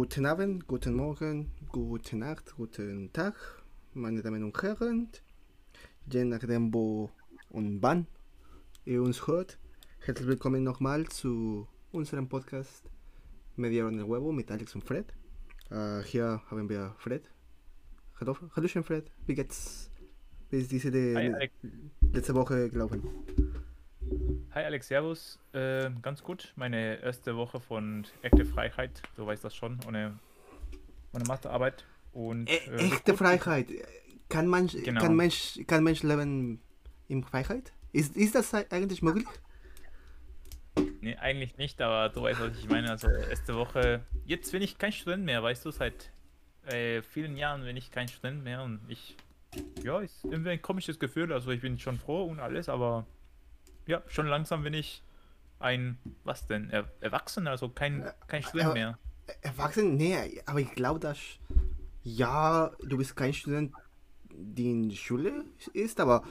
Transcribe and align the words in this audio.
Guten 0.00 0.24
Abend, 0.24 0.66
guten 0.66 0.94
Morgen, 0.94 1.50
gute 1.68 2.16
Nacht, 2.16 2.54
guten 2.56 3.12
Tag, 3.12 3.34
meine 3.92 4.22
Damen 4.22 4.42
und 4.42 4.62
Herren. 4.62 5.10
Je 6.10 6.24
nachdem, 6.24 6.72
wo 6.72 7.10
und 7.50 7.82
wann 7.82 8.06
ihr 8.86 9.02
uns 9.02 9.26
hört. 9.26 9.58
Herzlich 9.98 10.26
willkommen 10.26 10.64
nochmal 10.64 11.06
zu 11.08 11.68
unserem 11.92 12.30
Podcast 12.30 12.88
Media 13.56 13.86
el 13.86 14.02
Huevo 14.02 14.32
mit 14.32 14.50
Alex 14.50 14.74
und 14.74 14.84
Fred. 14.84 15.04
Äh, 15.68 16.00
hier 16.04 16.40
haben 16.50 16.66
wir 16.70 16.94
Fred. 16.96 17.30
Hallo, 18.18 18.34
Hallöchen 18.56 18.82
Fred, 18.82 19.12
wie 19.26 19.34
geht's? 19.34 19.90
Wie 20.48 20.60
ist 20.60 20.72
diese 20.72 20.90
die, 20.90 21.12
letzte 22.10 22.34
Woche 22.34 22.70
gelaufen? 22.70 23.02
Hi 24.52 24.64
Alex, 24.64 24.88
Servus. 24.88 25.38
Äh, 25.52 25.90
ganz 26.02 26.22
gut. 26.22 26.52
Meine 26.56 27.00
erste 27.02 27.36
Woche 27.36 27.60
von 27.60 28.06
Echte 28.22 28.44
Freiheit, 28.44 29.02
du 29.16 29.26
weißt 29.26 29.44
das 29.44 29.54
schon, 29.54 29.78
ohne 29.86 30.18
meine 31.12 31.24
Masterarbeit. 31.26 31.84
Und, 32.12 32.50
E 32.50 32.56
äh, 32.56 32.76
echte. 32.88 33.16
Freiheit. 33.16 33.68
Kann 34.28 34.46
man, 34.46 34.66
Genau. 34.66 35.00
kann 35.00 35.14
Mensch, 35.14 35.60
kann 35.66 35.84
Mensch 35.84 36.02
leben 36.02 36.60
in 37.08 37.22
Freiheit? 37.24 37.72
Ist, 37.92 38.16
ist 38.16 38.34
das 38.34 38.52
eigentlich 38.54 39.02
möglich? 39.02 39.26
Nee, 41.00 41.16
eigentlich 41.16 41.56
nicht, 41.56 41.80
aber 41.80 42.08
du 42.12 42.22
weißt, 42.22 42.40
was 42.40 42.58
ich 42.58 42.68
meine. 42.68 42.90
Also 42.90 43.08
erste 43.08 43.54
Woche. 43.54 44.04
Jetzt 44.24 44.52
bin 44.52 44.62
ich 44.62 44.78
kein 44.78 44.92
Student 44.92 45.24
mehr, 45.24 45.42
weißt 45.42 45.64
du, 45.64 45.70
seit 45.70 46.10
äh, 46.66 47.02
vielen 47.02 47.36
Jahren 47.36 47.62
bin 47.64 47.76
ich 47.76 47.90
kein 47.90 48.08
Student 48.08 48.44
mehr 48.44 48.62
und 48.62 48.80
ich. 48.88 49.16
Ja, 49.82 50.00
ist 50.00 50.24
irgendwie 50.24 50.50
ein 50.50 50.62
komisches 50.62 50.98
Gefühl. 51.00 51.32
Also 51.32 51.50
ich 51.50 51.60
bin 51.60 51.78
schon 51.78 51.98
froh 51.98 52.24
und 52.24 52.38
alles, 52.38 52.68
aber 52.68 53.06
ja, 53.86 54.02
schon 54.08 54.26
langsam 54.26 54.62
bin 54.62 54.74
ich 54.74 55.02
ein, 55.58 55.98
was 56.24 56.46
denn, 56.46 56.70
er, 56.70 56.90
Erwachsener, 57.00 57.50
also 57.50 57.68
kein, 57.68 58.04
kein 58.26 58.42
Student 58.42 58.74
mehr. 58.74 58.98
Erwachsen? 59.42 59.96
Nee, 59.96 60.42
aber 60.46 60.60
ich 60.60 60.72
glaube, 60.72 61.00
dass. 61.00 61.18
Ja, 62.02 62.70
du 62.82 62.96
bist 62.96 63.14
kein 63.14 63.34
Student, 63.34 63.74
die 64.32 64.70
in 64.70 64.88
der 64.88 64.96
Schule 64.96 65.44
ist, 65.74 66.00
aber 66.00 66.24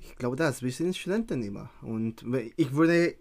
ich 0.00 0.16
glaube, 0.16 0.34
dass 0.36 0.60
wir 0.62 0.72
sind 0.72 0.96
Studenten 0.96 1.42
immer. 1.42 1.70
Und 1.82 2.24
ich 2.56 2.72
würde 2.74 3.14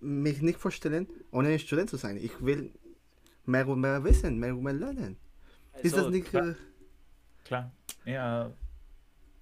mich 0.00 0.42
nicht 0.42 0.58
vorstellen, 0.58 1.06
ohne 1.30 1.58
Student 1.58 1.90
zu 1.90 1.96
sein. 1.96 2.16
Ich 2.16 2.44
will 2.44 2.72
mehr 3.46 3.68
und 3.68 3.80
mehr 3.80 4.02
wissen, 4.02 4.38
mehr 4.38 4.54
und 4.54 4.62
mehr 4.64 4.72
lernen. 4.72 5.16
ist 5.82 5.92
das 5.94 6.00
Also, 6.06 6.10
nicht. 6.10 6.28
klar. 6.28 6.48
Äh, 6.48 6.54
Klar, 7.44 7.72
ja. 8.04 8.50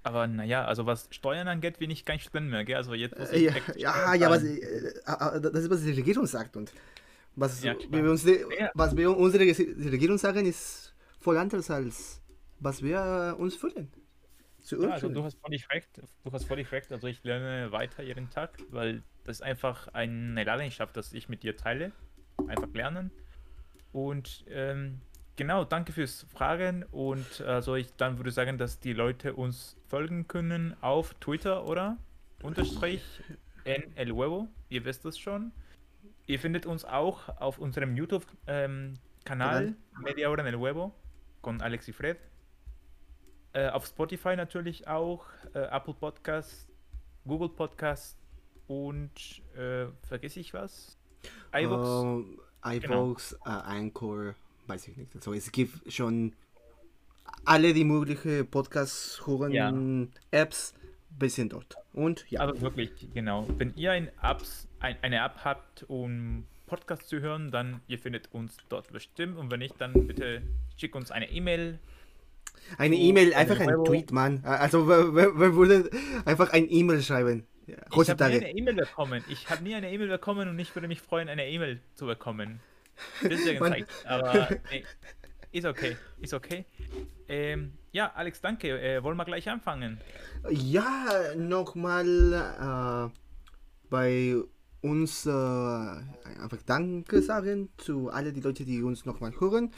Aber 0.09 0.27
naja, 0.27 0.65
also 0.65 0.87
was 0.87 1.07
Steuern 1.11 1.49
angeht, 1.49 1.79
bin 1.79 1.91
ich 1.91 2.07
kein 2.07 2.19
Student 2.19 2.49
mehr, 2.49 2.65
gell? 2.65 2.77
Also 2.77 2.95
jetzt 2.95 3.19
muss 3.19 3.29
Äh, 3.31 3.49
ich 3.49 3.77
Ja, 3.77 4.15
ja, 4.15 4.15
ja, 4.15 4.31
was, 4.31 4.43
äh, 4.43 4.57
äh, 4.57 5.41
das 5.41 5.65
ist, 5.65 5.71
was 5.71 5.83
die 5.83 5.91
Regierung 5.91 6.25
sagt. 6.27 6.57
Und 6.57 6.73
was, 7.37 7.63
Ja, 7.63 7.77
wir, 7.91 8.11
uns, 8.11 8.27
was 8.73 8.97
wir 8.97 9.15
unsere 9.15 9.45
Regierung 9.45 10.17
sagen, 10.17 10.47
ist 10.47 10.95
voll 11.21 11.37
anders 11.37 11.71
als 11.71 12.23
was 12.59 12.83
wir 12.83 13.37
uns 13.39 13.55
fühlen. 13.55 13.93
Ja, 14.71 14.91
also 14.93 15.11
du 15.11 15.23
hast 15.23 15.39
völlig 15.41 15.69
recht, 15.71 15.89
du 16.25 16.33
hast 16.33 16.45
völlig 16.47 16.73
recht. 16.73 16.91
Also 16.91 17.07
ich 17.07 17.23
lerne 17.23 17.71
weiter 17.71 18.03
jeden 18.03 18.31
Tag, 18.31 18.59
weil 18.71 19.03
das 19.25 19.37
ist 19.37 19.43
einfach 19.43 19.89
eine 19.89 20.43
Leidenschaft, 20.43 20.97
dass 20.97 21.13
ich 21.13 21.29
mit 21.29 21.43
dir 21.43 21.55
teile. 21.55 21.93
Einfach 22.47 22.73
lernen. 22.73 23.11
Und 23.93 24.45
ähm, 24.49 25.03
genau, 25.39 25.65
danke 25.65 25.93
fürs 25.93 26.27
Fragen. 26.35 26.85
Und 26.91 27.41
also 27.41 27.77
ich 27.77 27.95
dann 27.97 28.19
würde 28.19 28.31
sagen, 28.31 28.59
dass 28.59 28.79
die 28.79 28.93
Leute 28.93 29.33
uns 29.33 29.77
folgen 29.87 30.29
können 30.29 30.77
auf 30.83 31.15
Twitter 31.15 31.67
oder 31.67 31.97
unterstrich 32.43 33.03
NL 33.65 34.13
Huevo. 34.13 34.49
Ihr 34.69 34.85
wisst 34.85 35.07
das 35.07 35.19
schon. 35.19 35.53
Ihr 36.27 36.39
findet 36.39 36.67
uns 36.67 36.85
auch 36.85 37.29
auf 37.41 37.59
unserem 37.59 37.97
YouTube-Kanal 37.97 39.75
Media 40.03 40.29
Hora 40.29 40.41
en 40.41 40.47
el 40.47 40.57
Huevo 40.57 40.93
con 41.41 41.63
Alex 41.63 41.89
y 41.89 41.95
Fred. 41.95 42.19
Äh, 43.55 43.69
auf 43.69 43.87
Spotify 43.87 44.37
natürlich 44.37 44.87
auch, 44.87 45.25
äh, 45.55 45.61
Apple 45.61 45.95
Podcast, 45.95 46.69
Google 47.27 47.49
Podcast 47.49 48.19
und 48.67 49.11
äh, 49.57 49.87
vergesse 50.03 50.41
ich 50.41 50.53
was? 50.53 50.99
iVoox. 51.55 52.05
Ähm, 52.05 52.41
iVoox, 52.65 53.33
äh, 53.33 53.49
Anchor, 53.49 54.35
weiß 54.69 54.89
ich 54.89 54.97
nicht. 54.97 55.15
Also 55.17 55.33
es 55.33 55.51
gibt 55.53 55.93
schon 55.93 56.35
alle 57.45 57.73
die 57.73 57.85
möglichen 57.85 58.47
Podcasts 58.49 59.27
hören 59.27 59.53
Ja. 59.53 59.73
Apps, 60.31 60.75
wir 61.19 61.31
sind 61.31 61.53
dort. 61.53 61.77
Und 61.93 62.25
ja, 62.31 62.41
Aber 62.41 62.61
wirklich, 62.61 62.91
genau. 63.13 63.47
Wenn 63.57 63.75
ihr 63.77 63.93
ein 63.93 64.11
Apps, 64.23 64.69
ein, 64.81 64.97
eine 65.03 65.17
App 65.25 65.39
habt, 65.45 65.85
um 65.89 66.45
Podcast 66.67 67.09
zu 67.09 67.21
hören, 67.21 67.51
dann 67.51 67.81
ihr 67.89 67.99
findet 67.99 68.33
uns 68.33 68.57
dort 68.69 68.93
bestimmt. 68.93 69.37
Und 69.39 69.51
wenn 69.51 69.61
nicht, 69.61 69.81
dann 69.81 70.07
bitte 70.07 70.43
schickt 70.77 70.95
uns 70.95 71.11
eine 71.11 71.31
E-Mail. 71.31 71.79
eine 72.77 72.97
E-Mail, 72.97 73.35
einfach 73.35 73.59
ein. 73.61 73.85
Tweet, 73.85 74.13
Mann. 74.13 74.45
Also 74.45 74.87
wer 74.87 75.55
würde 75.55 75.91
einfach 76.25 76.53
ein 76.53 76.67
E-Mail 76.71 77.03
schreiben? 77.03 77.47
Ja, 77.67 77.77
Ich 78.01 78.09
habe 78.11 78.25
nie 78.29 78.37
eine 78.37 78.53
E-Mail 78.55 78.75
bekommen. 78.75 79.25
Ich 79.29 79.51
habe 79.51 79.63
nie 79.63 79.75
eine 79.75 79.91
E-Mail 79.93 80.09
bekommen 80.09 80.49
und 80.49 80.59
ich 80.59 80.75
würde 80.75 80.89
mich 80.89 81.01
freuen, 81.03 81.29
eine 81.29 81.49
E-Mail 81.49 81.81
zu 81.95 82.07
bekommen. 82.07 82.61
Deswegen 83.23 83.61
Man- 83.61 83.73
sag 83.73 83.79
ich. 83.81 84.07
Aber 84.07 84.49
nee, 84.71 84.85
ist 85.53 85.67
okay. 85.67 85.97
Ist 86.21 86.35
okay. 86.35 86.65
Ähm, 87.29 87.73
ja, 87.93 88.13
Alex, 88.15 88.41
danke. 88.41 88.81
Äh, 88.81 89.03
wollen 89.03 89.17
wir 89.17 89.25
gleich 89.25 89.49
anfangen? 89.49 90.01
Ja, 90.51 91.35
nochmal 91.37 93.11
äh, 93.13 93.19
bei 93.91 94.37
uns 94.81 95.27
äh, 95.27 95.31
einfach 95.31 96.63
Danke 96.67 97.21
sagen 97.23 97.71
zu 97.79 98.11
alle 98.11 98.33
die 98.33 98.41
Leute, 98.41 98.65
die 98.65 98.83
uns 98.83 99.05
nochmal 99.05 99.33
hören. 99.41 99.73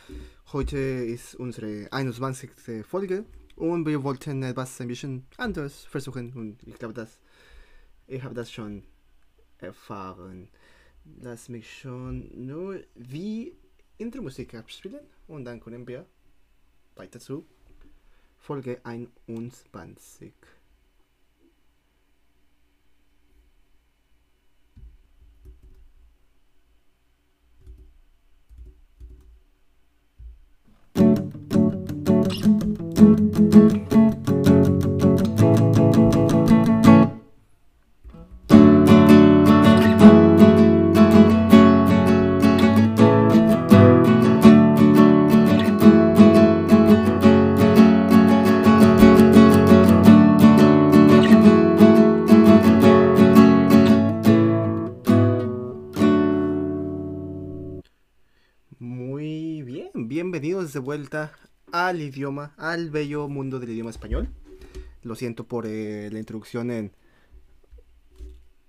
Heute 0.53 0.77
ist 0.79 1.35
unsere 1.35 1.89
21. 1.91 2.51
Folge 2.87 3.25
und 3.57 3.87
wir 3.87 4.03
wollten 4.03 4.43
etwas 4.43 4.81
ein 4.81 4.89
bisschen 4.89 5.27
anderes 5.37 5.85
versuchen 5.85 6.33
und 6.35 6.63
ich 6.67 6.75
glaube, 6.75 6.95
dass 6.95 7.21
ich 8.07 8.23
habe 8.23 8.35
das 8.35 8.51
schon 8.51 8.83
erfahren. 9.59 10.49
Lass 11.05 11.49
mich 11.49 11.79
schon 11.79 12.47
nur 12.47 12.81
wie 12.95 13.57
Intro-Musik 13.99 14.55
abspielen 14.55 15.01
und 15.29 15.45
dann 15.45 15.61
können 15.61 15.87
wir 15.87 16.07
weiter 16.97 17.21
zu 17.21 17.47
Folge 18.39 18.81
21. 18.85 20.33
Muy 33.41 34.00
vuelta 60.91 61.31
al 61.71 62.01
idioma, 62.01 62.53
al 62.57 62.91
bello 62.91 63.29
mundo 63.29 63.61
del 63.61 63.71
idioma 63.71 63.91
español. 63.91 64.29
Lo 65.05 65.15
siento 65.15 65.45
por 65.45 65.65
eh, 65.69 66.09
la 66.11 66.19
introducción 66.19 66.73
en, 66.73 66.91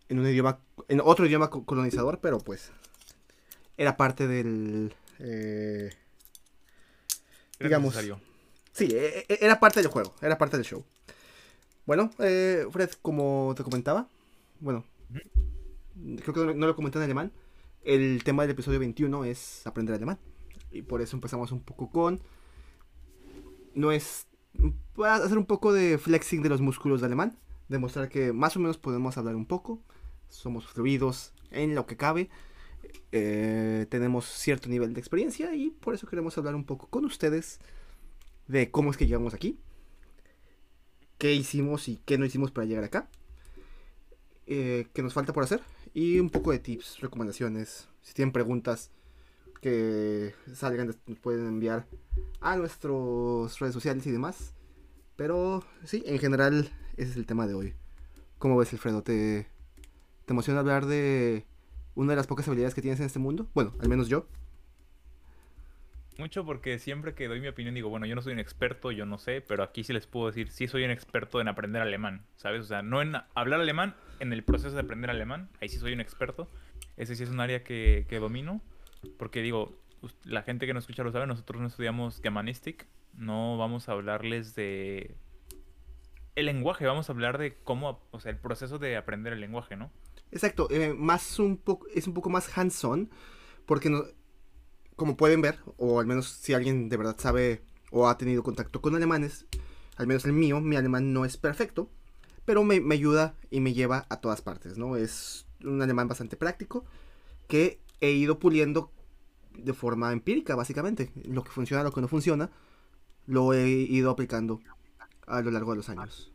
en 0.07 0.19
un 0.19 0.27
idioma, 0.27 0.59
en 0.87 1.01
otro 1.03 1.25
idioma 1.25 1.49
co- 1.49 1.65
colonizador, 1.65 2.19
pero 2.19 2.37
pues 2.37 2.69
era 3.75 3.97
parte 3.97 4.27
del, 4.27 4.93
eh, 5.17 5.89
Era 7.57 7.69
Digamos. 7.69 7.95
necesario. 7.95 8.21
sí, 8.71 8.89
eh, 8.93 9.25
eh, 9.27 9.39
era 9.41 9.59
parte 9.59 9.81
del 9.81 9.89
juego, 9.89 10.13
era 10.21 10.37
parte 10.37 10.57
del 10.57 10.65
show. 10.67 10.85
Bueno, 11.87 12.11
eh, 12.19 12.67
Fred, 12.71 12.91
como 13.01 13.55
te 13.57 13.63
comentaba, 13.63 14.07
bueno, 14.59 14.85
creo 16.21 16.33
que 16.35 16.39
no, 16.45 16.53
no 16.53 16.67
lo 16.67 16.75
comenté 16.75 16.99
en 16.99 17.05
alemán. 17.05 17.31
El 17.83 18.23
tema 18.23 18.43
del 18.43 18.51
episodio 18.51 18.77
21 18.77 19.25
es 19.25 19.65
aprender 19.65 19.95
alemán. 19.95 20.19
Y 20.71 20.83
por 20.83 21.01
eso 21.01 21.15
empezamos 21.17 21.51
un 21.51 21.61
poco 21.61 21.89
con. 21.91 22.21
No 23.73 23.91
es. 23.91 24.27
Hacer 25.03 25.37
un 25.37 25.45
poco 25.45 25.73
de 25.73 25.97
flexing 25.97 26.41
de 26.43 26.49
los 26.49 26.61
músculos 26.61 27.01
de 27.01 27.07
alemán. 27.07 27.37
Demostrar 27.69 28.09
que 28.09 28.33
más 28.33 28.55
o 28.57 28.59
menos 28.59 28.77
podemos 28.77 29.17
hablar 29.17 29.35
un 29.35 29.45
poco. 29.45 29.81
Somos 30.29 30.67
fluidos 30.67 31.33
en 31.51 31.75
lo 31.75 31.85
que 31.85 31.97
cabe. 31.97 32.29
eh, 33.11 33.87
tenemos 33.89 34.25
cierto 34.25 34.69
nivel 34.69 34.93
de 34.93 34.99
experiencia. 34.99 35.55
Y 35.55 35.71
por 35.71 35.93
eso 35.95 36.07
queremos 36.07 36.37
hablar 36.37 36.55
un 36.55 36.65
poco 36.65 36.87
con 36.87 37.05
ustedes. 37.05 37.59
De 38.47 38.71
cómo 38.71 38.91
es 38.91 38.97
que 38.97 39.07
llegamos 39.07 39.33
aquí. 39.33 39.59
Qué 41.17 41.33
hicimos 41.33 41.87
y 41.87 41.97
qué 42.05 42.17
no 42.17 42.25
hicimos 42.25 42.51
para 42.51 42.65
llegar 42.65 42.83
acá. 42.83 43.07
eh, 44.47 44.87
qué 44.93 45.01
nos 45.03 45.13
falta 45.13 45.33
por 45.33 45.43
hacer 45.43 45.61
y 45.93 46.19
un 46.19 46.29
poco 46.29 46.51
de 46.51 46.59
tips, 46.59 46.99
recomendaciones. 46.99 47.87
Si 48.01 48.13
tienen 48.13 48.31
preguntas, 48.33 48.91
que 49.61 50.33
salgan, 50.53 50.93
pueden 51.21 51.47
enviar 51.47 51.85
a 52.41 52.57
nuestras 52.57 53.59
redes 53.59 53.73
sociales 53.73 54.05
y 54.07 54.11
demás. 54.11 54.53
Pero 55.15 55.63
sí, 55.83 56.03
en 56.05 56.19
general 56.19 56.71
ese 56.97 57.11
es 57.11 57.17
el 57.17 57.25
tema 57.25 57.47
de 57.47 57.53
hoy. 57.53 57.73
¿Cómo 58.39 58.57
ves, 58.57 58.73
Alfredo? 58.73 59.03
¿Te, 59.03 59.47
te 60.25 60.33
emociona 60.33 60.59
hablar 60.59 60.87
de 60.87 61.45
una 61.95 62.13
de 62.13 62.15
las 62.15 62.27
pocas 62.27 62.47
habilidades 62.47 62.73
que 62.73 62.81
tienes 62.81 62.99
en 62.99 63.05
este 63.05 63.19
mundo? 63.19 63.47
Bueno, 63.53 63.73
al 63.79 63.87
menos 63.87 64.07
yo. 64.09 64.27
Mucho 66.17 66.45
porque 66.45 66.77
siempre 66.77 67.13
que 67.13 67.27
doy 67.27 67.39
mi 67.39 67.47
opinión 67.47 67.73
digo, 67.73 67.89
bueno, 67.89 68.05
yo 68.05 68.15
no 68.15 68.21
soy 68.21 68.33
un 68.33 68.39
experto, 68.39 68.91
yo 68.91 69.05
no 69.05 69.17
sé, 69.17 69.41
pero 69.41 69.63
aquí 69.63 69.83
sí 69.83 69.93
les 69.93 70.07
puedo 70.07 70.27
decir, 70.27 70.49
sí 70.49 70.67
soy 70.67 70.83
un 70.83 70.91
experto 70.91 71.39
en 71.39 71.47
aprender 71.47 71.81
alemán, 71.81 72.25
¿sabes? 72.35 72.61
O 72.61 72.65
sea, 72.65 72.81
no 72.81 73.01
en 73.01 73.15
hablar 73.33 73.61
alemán, 73.61 73.95
en 74.19 74.33
el 74.33 74.43
proceso 74.43 74.75
de 74.75 74.81
aprender 74.81 75.09
alemán, 75.09 75.49
ahí 75.61 75.69
sí 75.69 75.77
soy 75.77 75.93
un 75.93 76.01
experto. 76.01 76.49
Ese 76.97 77.15
sí 77.15 77.23
es 77.23 77.29
un 77.29 77.39
área 77.39 77.63
que, 77.63 78.05
que 78.09 78.19
domino, 78.19 78.61
porque 79.17 79.41
digo, 79.41 79.75
la 80.23 80.43
gente 80.43 80.65
que 80.65 80.73
nos 80.73 80.83
escucha 80.83 81.03
lo 81.03 81.11
sabe, 81.11 81.27
nosotros 81.27 81.61
no 81.61 81.67
estudiamos 81.67 82.21
Germanistic, 82.21 82.87
no 83.13 83.57
vamos 83.57 83.89
a 83.89 83.93
hablarles 83.93 84.55
de 84.55 85.15
el 86.35 86.45
lenguaje, 86.45 86.85
vamos 86.85 87.09
a 87.09 87.13
hablar 87.13 87.37
de 87.37 87.57
cómo, 87.63 88.01
o 88.11 88.19
sea, 88.19 88.31
el 88.31 88.37
proceso 88.37 88.79
de 88.79 88.95
aprender 88.97 89.33
el 89.33 89.41
lenguaje, 89.41 89.75
¿no? 89.75 89.91
Exacto, 90.31 90.67
eh, 90.71 90.93
más 90.93 91.39
un 91.39 91.57
poco, 91.57 91.87
es 91.93 92.07
un 92.07 92.13
poco 92.13 92.29
más 92.29 92.57
hands-on, 92.57 93.09
porque 93.65 93.89
no, 93.89 94.03
como 94.95 95.17
pueden 95.17 95.41
ver, 95.41 95.59
o 95.77 95.99
al 95.99 96.05
menos 96.05 96.29
si 96.29 96.53
alguien 96.53 96.87
de 96.87 96.97
verdad 96.97 97.15
sabe 97.17 97.63
o 97.91 98.07
ha 98.07 98.17
tenido 98.17 98.43
contacto 98.43 98.81
con 98.81 98.95
alemanes, 98.95 99.45
al 99.97 100.07
menos 100.07 100.25
el 100.25 100.33
mío, 100.33 100.61
mi 100.61 100.77
alemán 100.77 101.11
no 101.11 101.25
es 101.25 101.37
perfecto, 101.37 101.89
pero 102.45 102.63
me, 102.63 102.81
ayuda 102.93 103.35
y 103.49 103.59
me 103.59 103.73
lleva 103.73 104.05
a 104.09 104.21
todas 104.21 104.41
partes, 104.41 104.77
¿no? 104.77 104.95
Es 104.95 105.45
un 105.63 105.81
alemán 105.81 106.07
bastante 106.07 106.37
práctico 106.37 106.85
que 107.47 107.79
he 108.01 108.11
ido 108.11 108.39
puliendo 108.39 108.91
de 109.57 109.73
forma 109.73 110.11
empírica, 110.11 110.55
básicamente. 110.55 111.11
Lo 111.23 111.43
que 111.43 111.51
funciona, 111.51 111.83
lo 111.83 111.91
que 111.91 112.01
no 112.01 112.07
funciona, 112.07 112.49
lo 113.27 113.53
he 113.53 113.69
ido 113.69 114.09
aplicando 114.09 114.59
a 115.27 115.41
lo 115.41 115.51
largo 115.51 115.71
de 115.71 115.77
los 115.77 115.89
años. 115.89 116.31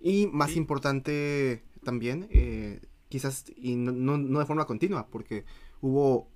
Y 0.00 0.26
más 0.26 0.56
importante 0.56 1.62
también, 1.84 2.28
eh, 2.30 2.80
quizás, 3.08 3.44
y 3.56 3.76
no, 3.76 3.92
no, 3.92 4.38
de 4.38 4.46
forma 4.46 4.66
continua, 4.66 5.06
porque 5.06 5.44
hubo 5.80 6.28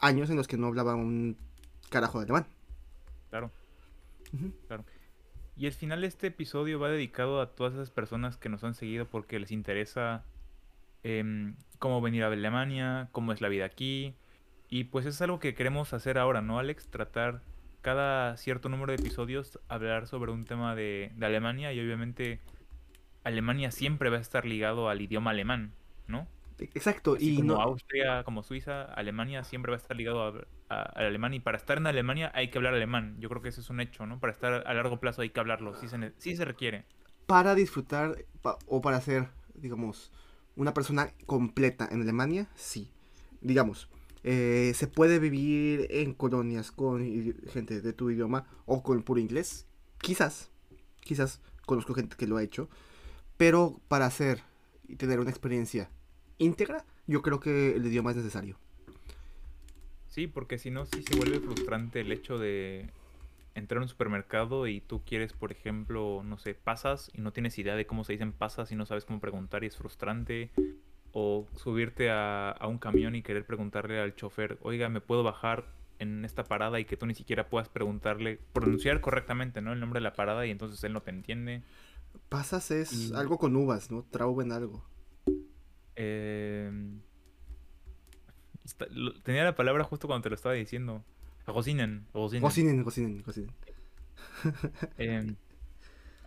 años 0.00 0.28
en 0.30 0.36
los 0.36 0.48
que 0.48 0.56
no 0.56 0.66
hablaba 0.66 0.96
un 0.96 1.36
carajo 1.88 2.18
de 2.18 2.24
alemán. 2.24 2.46
Claro. 3.30 3.50
Claro. 4.66 4.84
Y 5.56 5.66
al 5.66 5.72
final 5.72 6.02
este 6.04 6.28
episodio 6.28 6.80
va 6.80 6.88
dedicado 6.88 7.40
a 7.40 7.54
todas 7.54 7.74
esas 7.74 7.90
personas 7.90 8.36
que 8.36 8.48
nos 8.48 8.64
han 8.64 8.74
seguido 8.74 9.06
porque 9.06 9.38
les 9.38 9.52
interesa 9.52 10.24
em, 11.02 11.56
cómo 11.78 12.00
venir 12.00 12.24
a 12.24 12.28
Alemania, 12.28 13.08
cómo 13.12 13.32
es 13.32 13.40
la 13.40 13.48
vida 13.48 13.64
aquí. 13.64 14.14
Y 14.68 14.84
pues 14.84 15.06
es 15.06 15.20
algo 15.20 15.38
que 15.38 15.54
queremos 15.54 15.92
hacer 15.92 16.18
ahora, 16.18 16.40
¿no, 16.40 16.58
Alex? 16.58 16.88
Tratar 16.88 17.42
cada 17.82 18.36
cierto 18.36 18.68
número 18.68 18.92
de 18.92 18.98
episodios, 18.98 19.58
hablar 19.68 20.06
sobre 20.06 20.32
un 20.32 20.44
tema 20.44 20.74
de, 20.74 21.12
de 21.16 21.26
Alemania 21.26 21.72
y 21.72 21.80
obviamente 21.80 22.40
Alemania 23.24 23.70
siempre 23.70 24.08
va 24.08 24.18
a 24.18 24.20
estar 24.20 24.44
ligado 24.46 24.88
al 24.88 25.00
idioma 25.00 25.32
alemán, 25.32 25.72
¿no? 26.06 26.26
Exacto. 26.74 27.16
y 27.18 27.36
como 27.36 27.54
Austria, 27.54 28.24
como 28.24 28.42
Suiza, 28.42 28.84
Alemania 28.84 29.44
siempre 29.44 29.70
va 29.70 29.76
a 29.76 29.80
estar 29.80 29.96
ligado 29.96 30.46
a, 30.68 30.82
alemán. 30.94 31.34
Y 31.34 31.40
para 31.40 31.58
estar 31.58 31.78
en 31.78 31.86
Alemania 31.86 32.30
hay 32.34 32.48
que 32.48 32.58
hablar 32.58 32.74
alemán. 32.74 33.16
Yo 33.18 33.28
creo 33.28 33.42
que 33.42 33.48
ese 33.48 33.60
es 33.60 33.70
un 33.70 33.80
hecho, 33.80 34.06
¿no? 34.06 34.20
Para 34.20 34.32
estar 34.32 34.66
a 34.66 34.74
largo 34.74 35.00
plazo 35.00 35.22
hay 35.22 35.30
que 35.30 35.40
hablarlo. 35.40 35.74
Sí 35.74 35.88
se, 35.88 36.12
sí 36.18 36.36
se 36.36 36.44
requiere. 36.44 36.84
Para 37.26 37.54
disfrutar 37.54 38.16
o 38.66 38.80
para 38.80 39.00
ser, 39.00 39.28
digamos, 39.54 40.12
una 40.56 40.74
persona 40.74 41.12
completa 41.26 41.88
en 41.90 42.02
Alemania, 42.02 42.48
sí. 42.54 42.90
Digamos, 43.40 43.88
eh, 44.24 44.72
se 44.74 44.86
puede 44.86 45.18
vivir 45.18 45.86
en 45.90 46.14
colonias 46.14 46.70
con 46.70 47.04
gente 47.52 47.80
de 47.80 47.92
tu 47.92 48.10
idioma 48.10 48.46
o 48.66 48.82
con 48.82 49.02
puro 49.02 49.20
inglés. 49.20 49.66
Quizás, 49.98 50.50
quizás 51.00 51.40
conozco 51.66 51.94
gente 51.94 52.16
que 52.16 52.26
lo 52.26 52.36
ha 52.36 52.42
hecho. 52.42 52.68
Pero 53.36 53.80
para 53.88 54.06
hacer 54.06 54.42
y 54.86 54.96
tener 54.96 55.20
una 55.20 55.30
experiencia 55.30 55.90
íntegra, 56.38 56.84
yo 57.06 57.22
creo 57.22 57.40
que 57.40 57.74
el 57.74 57.86
idioma 57.86 58.10
es 58.10 58.16
necesario. 58.18 58.58
Sí, 60.08 60.26
porque 60.26 60.58
si 60.58 60.70
no, 60.70 60.84
sí 60.84 61.02
se 61.02 61.16
vuelve 61.16 61.40
frustrante 61.40 62.00
el 62.00 62.12
hecho 62.12 62.38
de 62.38 62.90
entrar 63.54 63.78
a 63.78 63.82
un 63.82 63.88
supermercado 63.88 64.66
y 64.66 64.80
tú 64.80 65.02
quieres, 65.04 65.32
por 65.32 65.52
ejemplo, 65.52 66.22
no 66.24 66.38
sé, 66.38 66.54
pasas 66.54 67.10
y 67.14 67.20
no 67.20 67.32
tienes 67.32 67.58
idea 67.58 67.76
de 67.76 67.86
cómo 67.86 68.04
se 68.04 68.12
dicen 68.12 68.32
pasas 68.32 68.72
y 68.72 68.76
no 68.76 68.86
sabes 68.86 69.04
cómo 69.04 69.20
preguntar 69.20 69.64
y 69.64 69.66
es 69.66 69.76
frustrante. 69.76 70.50
O 71.14 71.46
subirte 71.56 72.10
a, 72.10 72.56
un 72.66 72.78
camión 72.78 73.14
y 73.14 73.22
querer 73.22 73.44
preguntarle 73.44 74.00
al 74.00 74.16
chofer, 74.16 74.58
oiga, 74.62 74.88
¿me 74.88 75.02
puedo 75.02 75.22
bajar 75.22 75.66
en 75.98 76.24
esta 76.24 76.44
parada 76.44 76.80
y 76.80 76.86
que 76.86 76.96
tú 76.96 77.04
ni 77.04 77.14
siquiera 77.14 77.50
puedas 77.50 77.68
preguntarle, 77.68 78.40
pronunciar 78.54 79.02
correctamente, 79.02 79.60
¿no? 79.60 79.74
El 79.74 79.80
nombre 79.80 80.00
de 80.00 80.04
la 80.04 80.14
parada 80.14 80.46
y 80.46 80.50
entonces 80.50 80.82
él 80.84 80.94
no 80.94 81.02
te 81.02 81.10
entiende. 81.10 81.62
Pasas 82.30 82.70
es 82.70 83.12
algo 83.12 83.38
con 83.38 83.54
uvas, 83.56 83.90
¿no? 83.90 84.04
Trauben 84.10 84.52
algo. 84.52 84.84
Em, 85.96 87.00
tenía 89.22 89.44
la 89.44 89.54
palabra 89.54 89.84
justo 89.84 90.06
cuando 90.06 90.22
te 90.22 90.30
lo 90.30 90.34
estaba 90.34 90.54
diciendo. 90.54 91.04
Cocinen, 91.44 92.82
cocinen. 92.82 93.22
Cocinen, 93.22 93.52
em, 94.98 95.36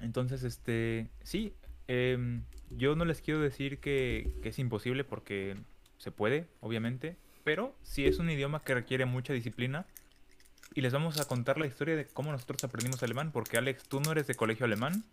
entonces, 0.01 0.43
este, 0.43 1.09
sí, 1.23 1.53
em, 1.87 2.43
yo 2.69 2.95
no 2.95 3.05
les 3.05 3.21
quiero 3.21 3.39
decir 3.39 3.79
que, 3.79 4.33
que, 4.41 4.49
es 4.49 4.59
imposible 4.59 5.03
porque 5.03 5.57
se 5.97 6.11
puede, 6.11 6.47
obviamente, 6.59 7.15
pero 7.43 7.75
sí 7.83 8.05
es 8.05 8.19
un 8.19 8.29
idioma 8.29 8.61
que 8.63 8.73
requiere 8.73 9.05
mucha 9.05 9.33
disciplina. 9.33 9.85
Y 10.73 10.81
les 10.81 10.91
vamos 10.91 11.19
a 11.19 11.25
contar 11.25 11.57
la 11.57 11.67
historia 11.67 11.95
de 11.95 12.05
cómo 12.05 12.31
nosotros 12.31 12.63
aprendimos 12.63 13.01
alemán, 13.03 13.31
porque 13.31 13.57
Alex, 13.57 13.83
tú 13.83 14.01
no 14.01 14.11
eres 14.11 14.27
de 14.27 14.35
colegio 14.35 14.65
alemán, 14.65 15.05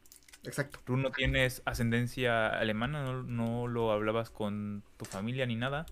Exacto. 0.44 0.80
Tú 0.84 0.96
no 0.96 1.10
tienes 1.12 1.62
ascendencia 1.64 2.48
alemana, 2.48 3.22
no, 3.26 3.68
lo 3.68 3.92
hablabas 3.92 4.30
con 4.30 4.82
tu 4.96 5.04
familia 5.04 5.46
ni 5.46 5.56
nada. 5.56 5.86